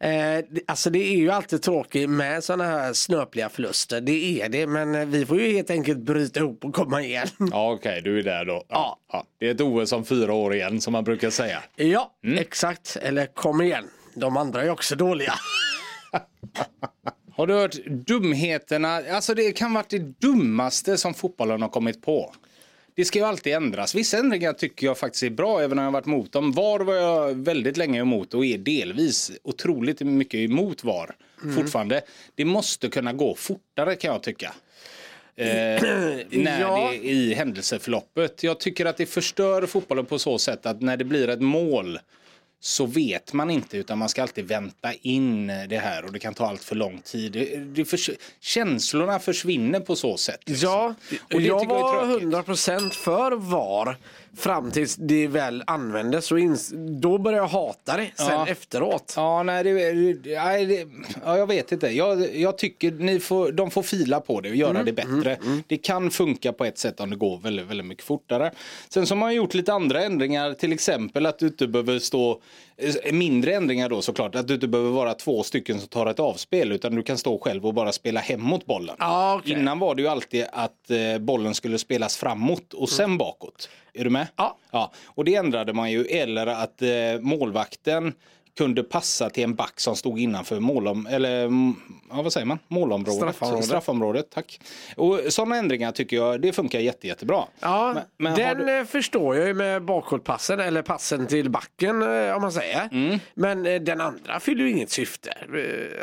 Eh, 0.00 0.44
alltså 0.66 0.90
det 0.90 0.98
är 0.98 1.16
ju 1.16 1.30
alltid 1.30 1.62
tråkigt 1.62 2.10
med 2.10 2.44
sådana 2.44 2.64
här 2.64 2.92
snöpliga 2.92 3.48
förluster. 3.48 4.00
Det 4.00 4.40
är 4.42 4.48
det, 4.48 4.66
men 4.66 4.94
eh, 4.94 5.06
vi 5.06 5.26
får 5.26 5.40
ju 5.40 5.52
helt 5.52 5.70
enkelt 5.70 5.98
bryta 5.98 6.40
ihop 6.40 6.64
och 6.64 6.74
komma 6.74 7.02
igen. 7.02 7.28
Ja, 7.52 7.72
okej, 7.72 8.02
du 8.02 8.18
är 8.18 8.22
där 8.22 8.44
då. 8.44 8.64
Ja. 8.68 8.98
Ja. 9.12 9.24
Det 9.38 9.46
är 9.46 9.50
ett 9.54 9.60
OS 9.60 9.92
om 9.92 10.04
fyra 10.04 10.32
år 10.32 10.54
igen, 10.54 10.80
som 10.80 10.92
man 10.92 11.04
brukar 11.04 11.30
säga. 11.30 11.62
Ja, 11.76 12.12
Mm. 12.24 12.38
exakt. 12.38 12.96
Eller 13.02 13.26
kom 13.26 13.60
igen. 13.62 13.84
De 14.14 14.36
andra 14.36 14.62
är 14.62 14.70
också 14.70 14.96
dåliga. 14.96 15.32
Har 17.36 17.46
du 17.46 17.54
hört 17.54 17.74
dumheterna? 17.86 19.02
Alltså 19.10 19.34
det 19.34 19.52
kan 19.52 19.74
vara 19.74 19.84
det 19.88 19.98
dummaste 19.98 20.96
som 20.98 21.14
fotbollen 21.14 21.62
har 21.62 21.68
kommit 21.68 22.02
på. 22.02 22.34
Det 22.98 23.04
ska 23.04 23.18
ju 23.18 23.24
alltid 23.24 23.52
ändras. 23.54 23.94
Vissa 23.94 24.18
ändringar 24.18 24.52
tycker 24.52 24.86
jag 24.86 24.98
faktiskt 24.98 25.22
är 25.22 25.30
bra, 25.30 25.60
även 25.60 25.78
om 25.78 25.84
jag 25.84 25.90
har 25.90 25.92
varit 25.92 26.06
emot 26.06 26.32
dem. 26.32 26.52
VAR 26.52 26.80
var 26.80 26.94
jag 26.94 27.34
väldigt 27.34 27.76
länge 27.76 28.00
emot 28.00 28.34
och 28.34 28.44
är 28.46 28.58
delvis 28.58 29.32
otroligt 29.42 30.00
mycket 30.00 30.34
emot 30.38 30.84
VAR 30.84 31.16
fortfarande. 31.56 32.02
Det 32.34 32.44
måste 32.44 32.88
kunna 32.88 33.12
gå 33.12 33.34
fortare 33.34 33.94
kan 33.94 34.12
jag 34.12 34.22
tycka. 34.22 34.54
Eh, 35.36 35.46
när 36.30 36.60
Ja. 36.60 36.88
det 36.90 36.96
är 36.96 37.04
i 37.10 37.34
händelseförloppet. 37.34 38.42
Jag 38.42 38.60
tycker 38.60 38.86
att 38.86 38.96
det 38.96 39.06
förstör 39.06 39.66
fotbollen 39.66 40.06
på 40.06 40.18
så 40.18 40.38
sätt 40.38 40.66
att 40.66 40.80
när 40.80 40.96
det 40.96 41.04
blir 41.04 41.28
ett 41.28 41.40
mål 41.40 41.98
så 42.60 42.86
vet 42.86 43.32
man 43.32 43.50
inte 43.50 43.76
utan 43.78 43.98
man 43.98 44.08
ska 44.08 44.22
alltid 44.22 44.48
vänta 44.48 44.92
in 45.02 45.46
det 45.46 45.78
här 45.82 46.04
och 46.04 46.12
det 46.12 46.18
kan 46.18 46.34
ta 46.34 46.46
allt 46.46 46.64
för 46.64 46.74
lång 46.76 47.00
tid. 47.04 47.32
Det, 47.32 47.56
det 47.56 47.84
förs- 47.84 48.10
känslorna 48.40 49.18
försvinner 49.18 49.80
på 49.80 49.96
så 49.96 50.16
sätt. 50.16 50.40
liksom. 50.46 50.68
Ja, 50.68 50.94
och 51.34 51.40
det 51.40 51.46
jag 51.46 51.66
var 51.68 52.06
tråkigt. 52.06 52.28
100% 52.28 52.90
för 52.90 53.32
VAR 53.32 53.96
fram 54.36 54.70
tills 54.70 54.96
det 54.96 55.26
väl 55.26 55.62
användes. 55.66 56.32
Och 56.32 56.38
då 57.00 57.18
började 57.18 57.42
jag 57.42 57.48
hata 57.48 57.96
det 57.96 58.10
sen 58.14 58.26
Ja. 58.28 58.46
efteråt. 58.48 59.12
Ja, 59.16 59.42
nej, 59.42 59.64
det, 59.64 59.72
nej, 60.34 60.66
det, 60.66 60.88
ja, 61.24 61.38
jag 61.38 61.46
vet 61.46 61.72
inte. 61.72 61.86
Jag, 61.88 62.36
jag 62.36 62.58
tycker 62.58 62.90
ni 62.90 63.20
får, 63.20 63.52
de 63.52 63.70
får 63.70 63.82
fila 63.82 64.20
på 64.20 64.40
det 64.40 64.48
och 64.50 64.56
göra 64.56 64.82
det 64.82 64.92
bättre. 64.92 65.38
Det 65.66 65.76
kan 65.76 66.10
funka 66.10 66.52
på 66.52 66.64
ett 66.64 66.78
sätt 66.78 67.00
om 67.00 67.10
det 67.10 67.16
går 67.16 67.38
väldigt, 67.38 67.66
väldigt 67.66 67.86
mycket 67.86 68.04
fortare. 68.04 68.52
Sen 68.88 69.06
så 69.06 69.14
har 69.14 69.18
man 69.18 69.34
gjort 69.34 69.54
lite 69.54 69.72
andra 69.72 70.02
ändringar, 70.04 70.52
till 70.54 70.72
exempel 70.72 71.26
att 71.26 71.38
du 71.38 71.46
inte 71.46 71.66
behöver 71.68 71.98
stå, 71.98 72.40
eh, 72.76 73.12
mindre 73.12 73.54
ändringar 73.54 73.88
då 73.88 74.02
såklart, 74.02 74.34
att 74.34 74.48
du 74.48 74.54
inte 74.54 74.68
behöver 74.68 74.90
vara 74.90 75.14
två 75.14 75.42
stycken 75.42 75.78
som 75.78 75.88
tar 75.88 76.06
ett 76.06 76.20
avspel 76.20 76.72
utan 76.72 76.94
du 76.94 77.02
kan 77.02 77.18
stå 77.18 77.38
själv 77.38 77.66
och 77.66 77.74
bara 77.74 77.92
spela 77.92 78.20
hem 78.20 78.40
mot 78.42 78.66
bollen. 78.66 78.96
Ja, 78.98 79.36
okej. 79.40 79.52
Innan 79.52 79.78
var 79.78 79.94
det 79.94 80.02
ju 80.02 80.08
alltid 80.08 80.44
att 80.52 80.90
eh, 80.90 81.18
bollen 81.20 81.54
skulle 81.54 81.78
spelas 81.78 82.16
framåt 82.16 82.74
och 82.74 82.88
sen 82.88 83.18
bakåt. 83.18 83.68
Är 83.98 84.04
du 84.04 84.10
med? 84.10 84.26
Ja. 84.36 84.56
Ja, 84.70 84.92
och 85.06 85.24
det 85.24 85.34
ändrade 85.34 85.72
man 85.72 85.90
ju. 85.90 86.04
Eller 86.04 86.46
att 86.46 86.82
eh, 86.82 86.88
målvakten 87.20 88.12
kunde 88.58 88.82
passa 88.82 89.30
till 89.30 89.44
en 89.44 89.54
back 89.54 89.80
som 89.80 89.96
stod 89.96 90.18
innanför 90.20 90.60
målom, 90.60 91.06
eller, 91.06 91.44
mm, 91.44 91.74
ja, 92.10 92.22
vad 92.22 92.32
säger 92.32 92.46
man? 92.46 92.58
målområdet. 92.68 93.14
Straffområdet. 93.20 93.64
Straffområdet, 93.64 94.30
tack. 94.30 94.60
Och 94.96 95.20
sådana 95.28 95.56
ändringar 95.56 95.92
tycker 95.92 96.16
jag, 96.16 96.40
det 96.40 96.52
funkar 96.52 96.78
jätte, 96.78 97.06
jättebra. 97.06 97.44
Ja, 97.60 97.92
Men- 97.94 98.02
men 98.16 98.34
den 98.34 98.66
du- 98.66 98.78
eh, 98.78 98.84
förstår 98.84 99.36
jag 99.36 99.46
ju 99.46 99.54
med 99.54 99.82
bakåtpassen 99.82 100.60
eller 100.60 100.82
passen 100.82 101.26
till 101.26 101.50
backen 101.50 102.02
eh, 102.02 102.36
om 102.36 102.42
man 102.42 102.52
säger. 102.52 102.88
Mm. 102.92 103.18
Men 103.34 103.66
eh, 103.66 103.80
den 103.80 104.00
andra 104.00 104.40
fyller 104.40 104.64
ju 104.64 104.70
inget 104.70 104.90
syfte. 104.90 105.32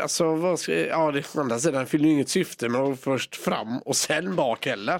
Alltså, 0.01 0.35
vad 0.35 0.59
ska, 0.59 0.73
ja, 0.87 1.11
det, 1.11 1.35
å 1.35 1.39
andra 1.41 1.59
sidan 1.59 1.85
fyller 1.85 2.05
ju 2.05 2.11
inget 2.13 2.29
syfte 2.29 2.69
med 2.69 2.81
att 2.81 2.99
först 2.99 3.35
fram 3.35 3.77
och 3.77 3.95
sen 3.95 4.35
bak 4.35 4.65
heller. 4.65 4.99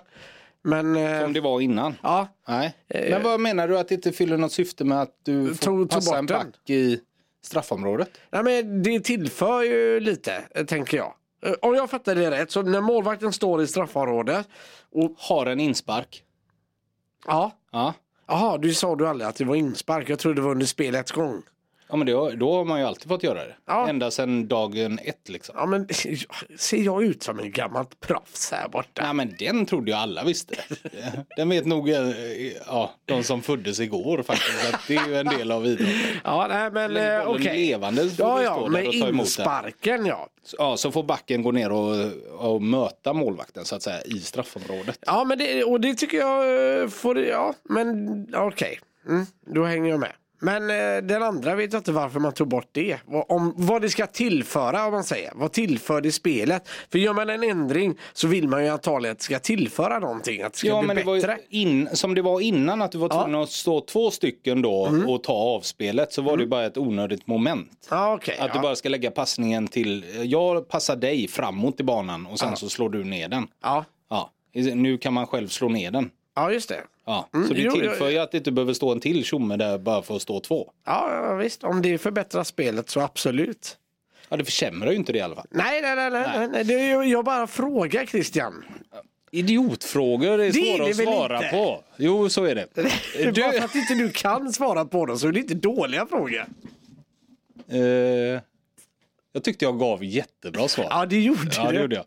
Men 0.65 0.95
eh, 0.95 1.21
Som 1.21 1.33
det 1.33 1.41
var 1.41 1.61
innan. 1.61 1.95
ja, 2.03 2.27
Nej. 2.47 2.75
Men 2.87 3.23
vad 3.23 3.39
menar 3.39 3.67
du 3.67 3.79
att 3.79 3.87
det 3.87 3.95
inte 3.95 4.11
fyller 4.11 4.37
något 4.37 4.51
syfte 4.51 4.83
med 4.83 5.01
att 5.01 5.19
du 5.23 5.47
får 5.47 5.55
Tog- 5.55 5.79
tog 5.79 5.89
passa 5.89 6.17
en 6.17 6.25
den. 6.25 6.37
back 6.51 6.69
i 6.69 6.99
straffområdet? 7.43 8.09
Nej, 8.31 8.43
men 8.43 8.83
det 8.83 8.99
tillför 8.99 9.63
ju 9.63 9.99
lite, 9.99 10.43
eh, 10.55 10.65
tänker 10.65 10.97
jag. 10.97 11.13
Eh, 11.45 11.53
Om 11.61 11.75
jag 11.75 11.89
fattar 11.89 12.15
det 12.15 12.31
rätt, 12.31 12.51
så 12.51 12.61
när 12.61 12.81
målvakten 12.81 13.33
står 13.33 13.61
i 13.61 13.67
straffområdet 13.67 14.47
och... 14.91 15.15
Har 15.17 15.45
en 15.45 15.59
inspark. 15.59 16.23
Ja, 17.27 17.51
Ja. 17.71 17.93
Jaha, 18.27 18.57
du 18.57 18.73
sa 18.73 18.95
du 18.95 19.07
aldrig 19.07 19.27
att 19.29 19.35
det 19.35 19.45
var 19.45 19.55
inspark. 19.55 20.09
Jag 20.09 20.19
trodde 20.19 20.35
det 20.35 20.41
var 20.41 20.51
under 20.51 20.65
spelets 20.65 21.11
gång. 21.11 21.41
Ja 21.95 21.97
men 21.97 22.07
det, 22.07 22.35
då 22.35 22.53
har 22.53 22.65
man 22.65 22.79
ju 22.79 22.85
alltid 22.85 23.07
fått 23.07 23.23
göra 23.23 23.45
det. 23.45 23.55
Ja. 23.65 23.89
Ända 23.89 24.11
sedan 24.11 24.47
dagen 24.47 24.99
ett 25.03 25.29
liksom. 25.29 25.55
Ja, 25.57 25.65
men 25.65 25.87
ser 26.57 26.77
jag 26.77 27.03
ut 27.03 27.23
som 27.23 27.39
en 27.39 27.51
gammalt 27.51 27.99
proffs 27.99 28.51
här 28.51 28.69
borta? 28.69 29.01
Nej 29.03 29.13
men 29.13 29.35
den 29.39 29.65
trodde 29.65 29.91
jag 29.91 29.99
alla 29.99 30.23
visste. 30.23 30.55
Den 31.37 31.49
vet 31.49 31.65
nog 31.65 31.89
eh, 31.89 32.09
ja, 32.67 32.91
de 33.05 33.23
som 33.23 33.41
föddes 33.41 33.79
igår 33.79 34.23
faktiskt. 34.23 34.73
Att 34.73 34.87
det 34.87 34.95
är 34.95 35.07
ju 35.07 35.17
en 35.17 35.25
del 35.25 35.51
av 35.51 35.65
idrotten. 35.65 35.95
Ja, 36.23 36.47
nej, 36.49 36.71
men 36.71 36.97
eh, 36.97 37.29
okej. 37.29 37.67
levande 37.67 38.09
så 38.09 38.21
Ja, 38.21 38.43
ja, 38.43 38.67
med 38.69 38.85
insparken 38.93 40.05
ja. 40.05 40.29
Ja, 40.57 40.77
så 40.77 40.91
får 40.91 41.03
backen 41.03 41.43
gå 41.43 41.51
ner 41.51 41.71
och, 41.71 42.11
och 42.31 42.61
möta 42.61 43.13
målvakten 43.13 43.65
så 43.65 43.75
att 43.75 43.83
säga 43.83 44.01
i 44.01 44.19
straffområdet. 44.19 44.99
Ja, 45.05 45.23
men 45.23 45.37
det, 45.37 45.63
och 45.63 45.81
det 45.81 45.95
tycker 45.95 46.17
jag 46.17 46.81
eh, 46.81 46.87
får, 46.87 47.19
ja, 47.19 47.53
men 47.63 48.27
okej. 48.35 48.79
Mm, 49.07 49.25
då 49.45 49.63
hänger 49.63 49.89
jag 49.89 49.99
med. 49.99 50.11
Men 50.39 50.69
eh, 50.69 51.03
den 51.03 51.23
andra 51.23 51.55
vet 51.55 51.73
jag 51.73 51.79
inte 51.79 51.91
varför 51.91 52.19
man 52.19 52.33
tog 52.33 52.47
bort 52.47 52.69
det. 52.71 52.97
Vad, 53.05 53.25
om, 53.29 53.53
vad 53.57 53.81
det 53.81 53.89
ska 53.89 54.07
tillföra 54.07 54.85
om 54.85 54.91
man 54.93 55.03
säger. 55.03 55.31
Vad 55.35 55.51
tillför 55.51 56.01
det 56.01 56.11
spelet? 56.11 56.67
För 56.91 56.99
gör 56.99 57.13
man 57.13 57.29
en 57.29 57.43
ändring 57.43 57.95
så 58.13 58.27
vill 58.27 58.47
man 58.47 58.63
ju 58.63 58.69
antagligen 58.69 59.11
att 59.11 59.17
det 59.19 59.23
ska 59.23 59.39
tillföra 59.39 59.99
någonting. 59.99 60.41
Att 60.41 60.53
det 60.53 60.59
ska 60.59 60.67
Ja, 60.67 60.79
bli 60.79 60.87
men 60.87 60.95
det 60.95 61.03
var 61.03 61.15
bättre. 61.15 61.37
in, 61.49 61.89
som 61.93 62.15
det 62.15 62.21
var 62.21 62.39
innan 62.41 62.81
att 62.81 62.91
du 62.91 62.97
var 62.97 63.09
tvungen 63.09 63.35
att 63.41 63.49
stå 63.51 63.81
två 63.81 64.11
stycken 64.11 64.61
då 64.61 64.85
Mm. 64.85 65.09
och 65.09 65.23
ta 65.23 65.33
avspelet 65.33 66.13
så 66.13 66.21
var 66.21 66.37
det 66.37 66.43
ju 66.43 66.49
bara 66.49 66.65
ett 66.65 66.77
onödigt 66.77 67.27
moment. 67.27 67.87
Ja, 67.89 68.13
okej. 68.13 68.37
Att 68.39 68.51
du 68.53 68.57
ja. 68.57 68.61
bara 68.61 68.75
ska 68.75 68.89
lägga 68.89 69.11
passningen 69.11 69.67
till, 69.67 70.05
jag 70.23 70.67
passar 70.69 70.95
dig 70.95 71.27
framåt 71.27 71.79
i 71.79 71.83
banan 71.83 72.25
och 72.25 72.39
sen 72.39 72.55
så 72.55 72.69
slår 72.69 72.89
du 72.89 73.03
ner 73.03 73.27
den. 73.29 73.47
Ja. 73.63 73.85
Ja, 74.09 74.31
nu 74.53 74.97
kan 74.97 75.13
man 75.13 75.27
själv 75.27 75.47
slå 75.47 75.69
ner 75.69 75.91
den. 75.91 76.09
Ja, 76.35 76.51
just 76.51 76.69
det. 76.69 76.81
Ja, 77.05 77.29
Mm, 77.33 77.47
så 77.47 77.53
det 77.53 77.61
jo, 77.61 77.71
tillför 77.71 78.09
ju 78.09 78.17
att 78.17 78.31
det 78.31 78.37
inte 78.37 78.51
behöver 78.51 78.73
stå 78.73 78.91
en 78.91 78.99
till 78.99 79.23
tjomme 79.23 79.57
där 79.57 79.77
bara 79.77 80.01
för 80.01 80.15
att 80.15 80.21
stå 80.21 80.39
två. 80.39 80.71
Ja, 80.85 81.33
visst. 81.35 81.63
Om 81.63 81.81
det 81.81 81.97
förbättrar 81.97 82.43
spelet 82.43 82.89
så 82.89 82.99
absolut. 83.01 83.77
Ja, 84.29 84.37
det 84.37 84.45
försämrar 84.45 84.91
ju 84.91 84.97
inte 84.97 85.11
det 85.13 85.17
i 85.17 85.21
alla 85.21 85.35
fall. 85.35 85.47
Nej, 85.49 85.81
nej, 85.81 85.95
nej. 85.95 86.09
nej, 86.11 86.47
nej. 86.51 86.63
Det 86.63 86.73
är, 86.73 87.03
ju- 87.03 87.11
jag 87.11 87.25
bara 87.25 87.47
frågar 87.47 88.05
Christian. 88.05 88.65
Idiotfrågor 89.31 90.31
är 90.31 90.37
Det 90.37 90.45
är 90.47 90.51
svåra 90.77 90.85
det 90.85 90.89
att 90.91 90.95
svara 90.97 91.37
inte? 91.37 91.49
på. 91.49 91.83
Jo, 91.97 92.29
så 92.29 92.43
är 92.43 92.55
det. 92.55 92.67
Bara 92.75 93.31
Du, 93.31 93.41
för 93.41 93.65
att 93.65 93.75
inte 93.75 93.93
du 93.95 94.09
kan 94.09 94.53
svara 94.53 94.85
på 94.85 95.05
dem 95.05 95.19
så 95.19 95.27
är 95.27 95.31
det 95.31 95.39
inte 95.39 95.53
dåliga 95.53 96.05
frågor. 96.05 96.45
eh, 97.69 98.41
jag 99.35 99.43
tyckte 99.43 99.65
jag 99.65 99.79
gav 99.79 100.03
jättebra 100.03 100.67
svar. 100.67 100.87
Ja, 100.89 101.05
det 101.05 101.19
gjorde 101.21 101.51
Ja, 101.55 101.71
det 101.71 101.81
gjorde 101.81 101.95
jag. 101.95 102.05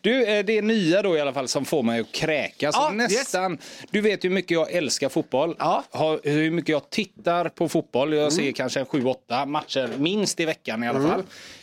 Du, 0.00 0.24
eh, 0.24 0.44
det 0.44 0.58
är 0.58 0.62
nya 0.62 1.02
då 1.02 1.16
i 1.16 1.20
alla 1.20 1.32
fall 1.32 1.48
som 1.48 1.64
får 1.64 1.82
mig 1.82 2.00
att 2.00 2.12
kräkas. 2.12 2.74
Ja, 2.78 2.90
Nästan. 2.90 3.58
Du 3.90 4.00
vet 4.00 4.24
hur 4.24 4.30
mycket 4.30 4.50
jag 4.50 4.72
älskar 4.72 5.08
fotboll. 5.08 5.56
Ja. 5.58 5.84
Hur 6.22 6.50
mycket 6.50 6.68
jag 6.68 6.90
tittar 6.90 7.48
på 7.48 7.68
fotboll. 7.68 8.14
Jag 8.14 8.32
ser 8.32 8.52
kanske 8.52 8.80
en 8.80 8.86
7-8 8.86 9.46
matcher 9.46 9.90
minst 9.98 10.40
i 10.40 10.44
veckan 10.44 10.84
i 10.84 10.88
alla 10.88 11.08
fall. 11.08 11.22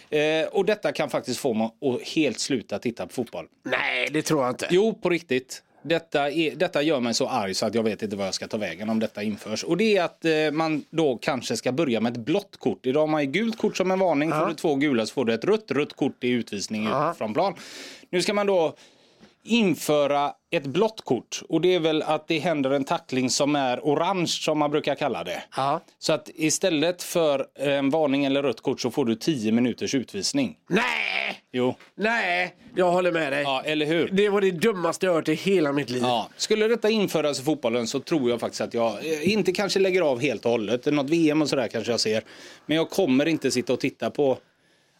Eh, 0.09 0.47
och 0.47 0.65
detta 0.65 0.91
kan 0.91 1.09
faktiskt 1.09 1.39
få 1.39 1.53
mig 1.53 1.69
att 1.81 2.07
helt 2.07 2.39
sluta 2.39 2.79
titta 2.79 3.07
på 3.07 3.13
fotboll. 3.13 3.45
Nej, 3.65 4.09
det 4.11 4.21
tror 4.21 4.43
jag 4.43 4.51
inte. 4.51 4.67
Jo, 4.69 4.93
på 4.93 5.09
riktigt. 5.09 5.63
Detta, 5.87 6.31
är, 6.31 6.55
detta 6.55 6.81
gör 6.81 6.99
mig 6.99 7.13
så 7.13 7.27
arg 7.27 7.53
så 7.53 7.65
att 7.65 7.75
jag 7.75 7.83
vet 7.83 8.03
inte 8.03 8.15
vad 8.15 8.27
jag 8.27 8.33
ska 8.33 8.47
ta 8.47 8.57
vägen 8.57 8.89
om 8.89 8.99
detta 8.99 9.23
införs. 9.23 9.63
Och 9.63 9.77
det 9.77 9.97
är 9.97 10.03
att 10.03 10.25
eh, 10.25 10.51
man 10.51 10.83
då 10.89 11.17
kanske 11.17 11.57
ska 11.57 11.71
börja 11.71 12.01
med 12.01 12.11
ett 12.11 12.25
blått 12.25 12.57
kort. 12.57 12.85
Idag 12.85 12.99
har 12.99 13.07
man 13.07 13.21
ju 13.21 13.31
gult 13.31 13.57
kort 13.57 13.77
som 13.77 13.91
en 13.91 13.99
varning. 13.99 14.31
Får 14.31 14.45
du 14.45 14.53
två 14.53 14.75
gula 14.75 15.05
så 15.05 15.13
får 15.13 15.25
du 15.25 15.33
ett 15.33 15.45
rött. 15.45 15.71
Rött 15.71 15.93
kort 15.93 16.23
är 16.23 16.27
utvisning 16.27 16.87
ut 16.87 17.17
från 17.17 17.33
plan. 17.33 17.53
Nu 18.09 18.21
ska 18.21 18.33
man 18.33 18.47
då 18.47 18.75
införa 19.45 20.31
ett 20.51 20.65
blått 20.65 21.01
kort. 21.05 21.41
Och 21.49 21.61
det 21.61 21.75
är 21.75 21.79
väl 21.79 22.01
att 22.01 22.27
det 22.27 22.39
händer 22.39 22.69
en 22.71 22.83
tackling 22.83 23.29
som 23.29 23.55
är 23.55 23.79
orange 23.83 24.27
som 24.27 24.59
man 24.59 24.71
brukar 24.71 24.95
kalla 24.95 25.23
det. 25.23 25.43
Ja. 25.55 25.81
Så 25.99 26.13
att 26.13 26.29
istället 26.35 27.03
för 27.03 27.45
en 27.55 27.89
varning 27.89 28.25
eller 28.25 28.43
rött 28.43 28.61
kort 28.61 28.81
så 28.81 28.91
får 28.91 29.05
du 29.05 29.15
10 29.15 29.51
minuters 29.51 29.95
utvisning. 29.95 30.57
Nej, 30.69 31.41
Jo, 31.51 31.75
nej, 31.95 32.55
jag 32.75 32.91
håller 32.91 33.11
med 33.11 33.33
dig. 33.33 33.43
ja, 33.43 33.61
eller 33.65 33.85
hur? 33.85 34.09
Det 34.11 34.29
var 34.29 34.41
det 34.41 34.51
dummaste 34.51 35.05
jag 35.05 35.13
hört 35.13 35.29
i 35.29 35.33
hela 35.33 35.71
mitt 35.71 35.89
liv. 35.89 36.01
Ja, 36.01 36.29
skulle 36.37 36.67
detta 36.67 36.89
införas 36.89 37.39
i 37.39 37.43
fotbollen 37.43 37.87
så 37.87 37.99
tror 37.99 38.29
jag 38.29 38.39
faktiskt 38.39 38.61
att 38.61 38.73
jag 38.73 38.91
eh, 39.05 39.29
inte 39.33 39.51
kanske 39.51 39.79
lägger 39.79 40.01
av 40.01 40.21
helt 40.21 40.45
och 40.45 40.51
hållet. 40.51 40.85
Något 40.85 41.09
VM 41.09 41.41
och 41.41 41.49
sådär 41.49 41.67
kanske 41.67 41.91
jag 41.91 41.99
ser. 41.99 42.23
Men 42.65 42.77
jag 42.77 42.89
kommer 42.89 43.25
inte 43.25 43.51
sitta 43.51 43.73
och 43.73 43.79
titta 43.79 44.09
på 44.09 44.37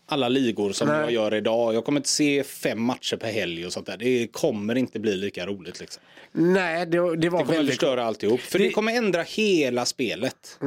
alla 0.06 0.30
ligor 0.30 0.72
som 0.72 0.88
Nej. 0.88 0.98
jag 1.00 1.12
gör 1.12 1.34
idag. 1.34 1.74
Jag 1.76 1.86
kommer 1.86 2.00
inte 2.00 2.10
se 2.10 2.44
fem 2.44 2.82
matcher 2.82 3.16
per 3.18 3.32
helg 3.32 3.66
och 3.66 3.74
sånt 3.74 3.86
där. 3.86 3.98
Det 3.98 4.28
kommer 4.28 4.76
inte 4.76 5.00
bli 5.00 5.16
lika 5.18 5.46
roligt 5.46 5.80
liksom. 5.80 6.04
Nej, 6.32 6.86
det, 6.86 6.92
det 6.92 7.00
var 7.00 7.16
Det 7.16 7.30
kommer 7.30 7.46
väldigt... 7.46 7.70
förstöra 7.74 8.04
alltihop. 8.06 8.40
För 8.40 8.60
det... 8.60 8.66
Det- 8.66 8.72
kommer 8.72 8.94
ändra 8.94 9.22
hela 9.22 9.86
spelet. 9.86 10.60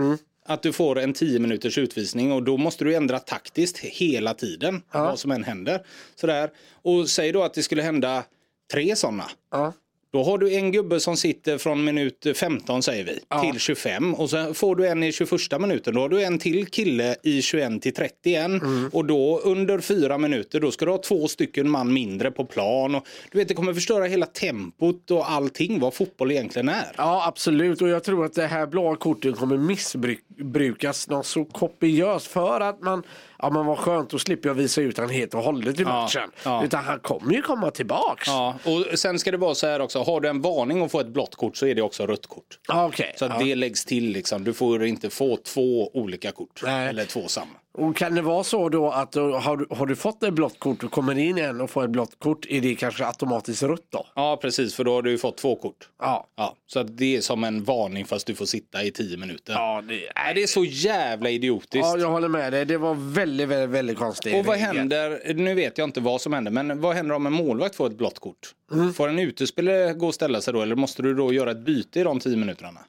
Att 0.47 0.63
du 0.63 0.73
får 0.73 0.99
en 0.99 1.13
10 1.13 1.39
minuters 1.39 1.79
utvisning 1.79 2.33
och 2.33 2.43
då 2.43 2.57
måste 2.57 2.85
du 2.85 2.95
ändra 2.95 3.19
taktiskt 3.19 3.79
hela 3.79 4.35
tiden. 4.35 4.83
Vad 4.93 5.19
som 5.19 5.31
än 5.31 5.45
händer. 5.45 5.83
Sådär. 6.15 6.51
Och 6.83 7.11
säg 7.11 7.33
då 7.33 7.43
att 7.43 7.55
det 7.55 7.63
skulle 7.63 7.83
hända 7.83 8.25
tre 8.73 8.97
sådana. 8.97 9.25
Ja. 9.51 9.73
Då 10.13 10.23
har 10.23 10.39
du 10.39 10.55
en 10.55 10.73
gubbe 10.73 11.01
som 11.01 11.17
sitter 11.17 11.59
från 11.59 11.85
minut 11.85 12.27
15 12.35 12.83
säger 12.83 13.05
vi 13.05 13.21
till 13.51 13.61
25 13.61 14.15
och 14.15 14.31
så 14.31 14.55
får 14.55 14.77
du 14.77 14.89
en 14.89 15.03
i 15.03 15.13
21 15.13 15.31
minuten. 15.61 15.95
Då 15.95 16.01
har 16.01 16.09
du 16.09 16.23
en 16.23 16.39
till 16.39 16.67
kille 16.67 17.17
i 17.23 17.43
21 17.43 17.83
till 17.83 17.95
31 17.95 18.51
och 18.93 19.05
då 19.05 19.41
under 19.45 19.79
fyra 19.81 20.19
minuter 20.19 20.61
då 20.61 20.71
ska 20.71 20.85
du 20.85 20.91
ha 20.91 20.99
två 20.99 21.29
stycken 21.29 21.71
man 21.71 21.93
mindre 21.93 22.31
på 22.31 22.45
plan. 22.45 22.95
Och, 22.95 23.07
du 23.31 23.39
vet 23.39 23.49
det 23.49 23.55
kommer 23.55 23.75
förstöra 23.75 24.05
hela 24.05 24.27
tempot 24.27 25.11
och 25.11 25.31
allting 25.31 25.81
vad 25.81 25.95
fotboll 25.95 26.31
egentligen 26.31 26.69
är. 26.69 26.93
Ja, 26.97 27.27
absolut. 27.27 27.83
Och 27.83 27.89
jag 27.89 28.05
tror 28.05 28.25
att 28.25 28.35
det 28.35 28.47
här 28.47 28.67
blåa 28.67 28.97
kortet 28.97 29.37
kommer 29.37 29.57
missbrukas 29.57 31.09
något 31.09 31.27
så 31.27 31.45
kopiöst 31.45 32.27
för 32.27 32.61
att 32.61 32.81
man, 32.83 33.03
ja 33.39 33.51
men 33.51 33.67
vad 33.67 33.79
skönt, 33.79 34.11
då 34.11 34.19
slipper 34.19 34.49
jag 34.49 34.55
visa 34.55 34.81
ut 34.81 34.99
han 34.99 35.09
helt 35.11 35.35
och 35.35 35.43
hållet 35.43 35.81
i 35.81 35.85
matchen. 35.85 36.31
ja. 36.45 36.65
Utan 36.65 36.85
han 36.85 36.99
kommer 37.01 37.33
ju 37.33 37.43
komma 37.43 37.71
tillbaks. 37.71 38.27
Ja, 38.27 38.55
och 38.65 38.99
sen 38.99 39.19
ska 39.19 39.31
det 39.31 39.37
vara 39.37 39.55
så 39.55 39.67
här 39.67 39.81
också, 39.81 39.98
har 40.05 40.21
du 40.21 40.29
en 40.29 40.43
varning 40.43 40.83
och 40.83 40.91
får 40.91 41.01
ett 41.01 41.07
blått 41.07 41.35
kort 41.35 41.57
så 41.57 41.67
är 41.67 41.75
det 41.75 41.83
också 41.83 42.07
rött 42.07 42.27
kort. 42.27 42.59
Ja, 42.69 42.87
Okej. 42.87 43.15
Så 43.17 43.25
att 43.25 43.33
ja. 43.41 43.47
det 43.47 43.55
läggs 43.55 43.85
till 43.85 44.11
liksom, 44.11 44.45
du 44.45 44.53
får 44.55 44.85
inte 44.85 45.11
få 45.11 45.37
två 45.37 45.91
olika 45.97 46.33
kort. 46.33 46.61
Nej. 46.65 46.89
Eller 46.89 47.05
två 47.05 47.29
samma. 47.29 47.55
Och 47.79 47.97
kan 47.97 48.15
det 48.15 48.23
vara 48.23 48.45
så 48.45 48.69
då 48.69 48.91
att 48.91 49.13
då, 49.13 49.37
har, 49.37 49.57
du, 49.57 49.67
har 49.71 49.87
du 49.87 49.97
fått 49.97 50.23
ett 50.23 50.35
blått 50.35 50.59
kort 50.59 50.85
och 50.85 50.91
kommer 50.91 51.19
in 51.19 51.39
en 51.39 51.61
och 51.61 51.71
får 51.71 51.85
ett 51.85 51.91
blått 51.91 52.19
kort, 52.19 52.47
är 52.49 52.61
det 52.61 52.75
kanske 52.75 53.07
automatiskt 53.07 53.63
rött 53.63 53.87
då? 53.91 54.07
Ja 54.15 54.39
precis, 54.43 54.75
för 54.75 54.85
då 54.85 54.95
har 54.95 55.03
du 55.03 55.11
ju 55.11 55.19
fått 55.19 55.37
två 55.37 55.57
kort. 55.57 55.89
Ja. 55.99 56.27
Ja, 56.37 56.57
så 56.67 56.83
det 56.83 57.17
är 57.17 57.21
som 57.21 57.45
en 57.45 57.65
varning 57.65 58.05
fast 58.05 58.27
du 58.27 58.35
får 58.35 58.45
sitta 58.47 58.83
i 58.83 58.91
tio 58.91 59.17
minuter. 59.17 59.53
Ja, 59.53 59.83
det, 59.89 60.03
Nej, 60.17 60.35
det 60.35 60.43
är 60.43 60.47
så 60.47 60.65
jävla 60.65 61.31
idiotiskt. 61.31 61.75
ja, 61.75 61.99
jag 61.99 62.11
håller 62.11 62.29
med 62.29 62.53
dig. 62.53 62.65
Det 62.65 62.77
var 62.77 62.95
väldigt, 62.95 63.49
väldigt, 63.49 63.71
väldigt 63.71 63.99
konstigt. 63.99 64.35
Och 64.35 64.45
vad 64.45 64.57
händer, 64.57 65.35
nu 65.35 65.55
vet 65.55 65.79
jag 65.79 65.85
inte 65.89 66.01
vad 66.01 66.21
som 66.21 66.33
händer, 66.33 66.51
men 66.51 66.81
vad 66.81 66.97
händer 66.97 67.15
om 67.15 67.27
en 67.27 67.33
målvakt 67.33 67.75
får 67.77 67.87
ett 67.87 67.99
blått 67.99 68.19
kort? 68.19 68.55
Mm. 68.73 68.95
Får 68.95 69.09
en 69.09 69.19
utespelare 69.19 69.93
gå 69.93 70.07
och 70.07 70.15
ställa 70.15 70.41
sig 70.41 70.55
då 70.55 70.63
eller 70.63 70.77
måste 70.77 71.03
du 71.03 71.15
då 71.15 71.33
göra 71.33 71.51
ett 71.51 71.65
byte 71.65 72.01
i 72.01 72.03
de 72.03 72.21
tio 72.21 72.37
minuterna? 72.37 72.81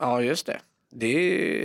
Ja, 0.00 0.22
just 0.22 0.46
det. 0.46 0.60
Det 0.98 1.06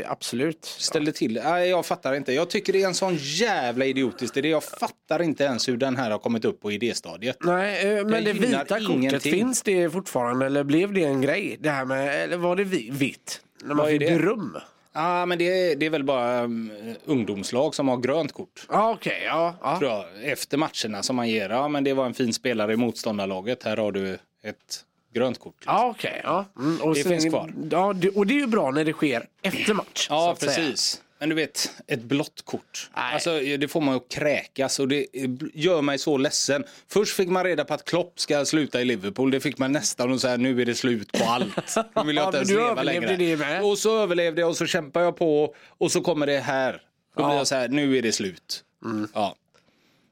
är 0.02 0.12
absolut. 0.12 0.66
Ställ 0.66 1.06
det 1.06 1.12
till. 1.12 1.42
Nej, 1.44 1.70
jag 1.70 1.86
fattar 1.86 2.14
inte. 2.14 2.34
Jag 2.34 2.50
tycker 2.50 2.74
det 2.74 2.82
är 2.84 2.88
en 2.88 2.94
sån 2.94 3.16
jävla 3.20 3.86
idiotisk 3.86 4.38
idé. 4.38 4.50
Jag 4.50 4.64
fattar 4.64 5.22
inte 5.22 5.44
ens 5.44 5.70
hur 5.70 5.78
den 5.78 5.96
här 5.96 6.12
har 6.12 6.20
kommit 6.20 6.46
upp 6.46 6.62
på 6.62 6.72
idéstadiet. 6.72 7.38
Nej, 7.44 7.98
eh, 7.98 8.06
men 8.06 8.24
det 8.24 8.32
gillar 8.32 8.34
vita 8.64 8.80
kortet, 8.80 8.90
ingenting. 8.90 9.32
finns 9.34 9.62
det 9.62 9.90
fortfarande 9.90 10.46
eller 10.46 10.64
blev 10.64 10.94
det 10.94 11.04
en 11.04 11.22
grej? 11.22 11.58
Det 11.60 11.70
här 11.70 11.86
med, 11.86 12.24
eller 12.24 12.38
var 12.38 12.56
det 12.56 12.64
vi- 12.64 12.90
vitt? 12.92 13.42
När 13.64 13.76
man 13.76 13.88
fick 13.88 14.00
det? 14.00 14.06
beröm? 14.18 14.58
Ja, 14.94 15.26
men 15.26 15.38
det 15.38 15.72
är, 15.72 15.76
det 15.76 15.86
är 15.86 15.90
väl 15.90 16.04
bara 16.04 16.44
um, 16.44 16.72
ungdomslag 17.06 17.76
som 17.76 17.88
har 17.88 17.98
grönt 17.98 18.32
kort. 18.34 18.66
Ja, 18.70 18.92
okej. 18.92 19.24
ja, 19.26 19.56
ja. 19.62 19.80
Tror 19.80 19.92
jag, 19.92 20.06
efter 20.32 20.58
matcherna 20.58 21.04
som 21.04 21.16
man 21.16 21.30
ger. 21.30 21.50
Ja, 21.50 21.68
men 21.68 21.84
det 21.84 21.94
var 21.94 22.06
en 22.06 22.14
fin 22.14 22.34
spelare 22.34 22.74
i 22.74 22.76
motståndarlaget. 22.76 23.64
Här 23.64 23.78
har 23.78 23.92
du 23.92 24.18
ett 24.44 24.86
grönt 25.14 25.40
kort. 25.40 25.56
Ja, 25.66 25.88
okej. 25.96 26.22
ja. 26.24 26.46
Mm, 26.60 26.82
och 26.82 26.96
Det 26.96 27.04
finns 27.04 27.26
kvar. 27.26 27.54
Ja, 27.72 27.86
och 28.16 28.28
det 28.28 28.34
är 28.34 28.40
ju 28.40 28.48
bra 28.48 28.72
när 28.72 28.86
det 28.86 28.94
sker 28.94 29.28
efter 29.42 29.74
match. 29.74 30.08
Ja, 30.10 30.32
att 30.32 30.40
säga. 30.40 30.52
precis. 30.56 31.02
Men 31.20 31.30
du 31.30 31.36
vet, 31.36 31.72
ett 31.88 32.02
blått 32.02 32.42
kort. 32.46 32.90
Nej. 32.96 33.14
Alltså, 33.14 33.40
det 33.40 33.68
får 33.68 33.82
man 33.82 33.96
att 33.96 34.10
kräkas 34.10 34.80
och 34.80 34.88
det 34.88 35.06
gör 35.54 35.82
mig 35.82 35.98
så 36.00 36.18
ledsen. 36.18 36.64
Först 36.88 37.16
fick 37.16 37.30
man 37.30 37.44
reda 37.44 37.66
på 37.66 37.74
att 37.74 37.86
Klopp 37.86 38.20
ska 38.20 38.46
sluta 38.46 38.82
i 38.82 38.86
Liverpool. 38.86 39.32
Det 39.32 39.40
fick 39.40 39.58
man 39.58 39.72
nästan 39.72 40.12
och 40.12 40.22
så 40.22 40.28
här, 40.28 40.38
nu 40.38 40.62
är 40.62 40.66
det 40.66 40.76
slut 40.76 41.12
på 41.12 41.24
allt. 41.24 41.76
Nu 41.96 42.04
vill 42.06 42.16
jag 42.16 42.24
Ja, 42.24 42.28
inte 42.28 42.38
ens 42.38 42.50
leva 42.50 42.84
längre. 42.84 43.16
det 43.16 43.38
med. 43.38 43.64
Och 43.64 43.78
så 43.78 43.98
överlevde 44.00 44.42
jag 44.42 44.50
och 44.50 44.58
så 44.58 44.66
kämpar 44.66 45.02
jag 45.02 45.18
på 45.18 45.56
och 45.68 45.92
så 45.92 46.02
kommer 46.02 46.28
det 46.28 46.40
här. 46.40 46.82
Då 47.16 47.26
blir 47.28 47.36
jag 47.38 47.48
så 47.48 47.56
här, 47.56 47.68
nu 47.70 47.98
är 47.98 48.02
det 48.02 48.12
slut. 48.12 48.64
Mm. 48.86 49.08
Ja. 49.14 49.36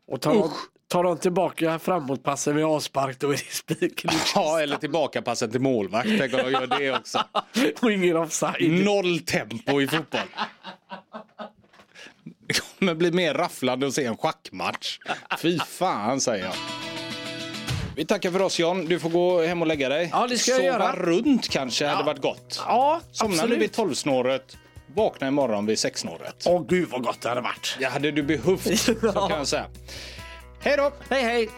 Och 0.07 0.21
ta, 0.21 0.51
Tar 0.89 1.03
de 1.03 1.17
tillbaka 1.17 1.79
framåtpassen 1.79 2.55
med 2.55 2.65
avspark 2.65 3.19
då 3.19 3.27
är 3.27 3.31
det 3.31 3.37
spik. 3.53 4.05
Ja, 4.35 4.59
eller 4.61 4.77
tillbakapassen 4.77 5.51
till 5.51 5.61
målvakt. 5.61 6.09
Tänk 6.19 6.33
om 6.33 6.39
de 6.43 6.51
gör 6.51 6.67
det 6.79 6.91
också. 6.91 7.23
Och 7.81 7.91
ingen 7.91 8.17
offside. 8.17 8.71
Noll 8.85 9.19
tempo 9.19 9.81
i 9.81 9.87
fotboll. 9.87 10.21
Det 12.47 12.61
kommer 12.79 12.93
bli 12.95 13.11
mer 13.11 13.33
rafflande 13.33 13.87
att 13.87 13.93
se 13.93 14.05
en 14.05 14.17
schackmatch. 14.17 14.99
Fy 15.41 15.59
fan 15.59 16.21
säger 16.21 16.45
jag. 16.45 16.53
Vi 17.95 18.05
tackar 18.05 18.31
för 18.31 18.41
oss 18.41 18.59
John. 18.59 18.85
Du 18.85 18.99
får 18.99 19.09
gå 19.09 19.41
hem 19.41 19.61
och 19.61 19.67
lägga 19.67 19.89
dig. 19.89 20.09
Ja, 20.13 20.27
det 20.27 20.37
ska 20.37 20.51
jag 20.51 20.59
Sova 20.59 20.67
göra. 20.71 20.95
runt 20.95 21.49
kanske 21.49 21.85
hade 21.87 22.03
varit 22.03 22.21
gott. 22.21 22.61
Ja, 22.67 23.01
Somnar 23.11 23.35
du 23.35 23.41
absolut. 23.41 23.59
vid 23.61 23.71
tolvsnåret, 23.71 24.57
vakna 24.95 25.27
imorgon 25.27 25.65
vid 25.65 25.79
sexsnåret. 25.79 26.43
Åh 26.47 26.65
gud 26.67 26.89
vad 26.89 27.03
gott 27.03 27.21
det 27.21 27.29
hade 27.29 27.41
varit. 27.41 27.75
Det 27.79 27.85
hade 27.85 28.11
du 28.11 28.23
behövt, 28.23 28.79
så 28.79 28.95
kan 29.13 29.29
jag 29.29 29.47
säga. 29.47 29.65
Hej 30.61 30.77
då! 30.77 30.91
Hej 31.09 31.23
hej! 31.23 31.49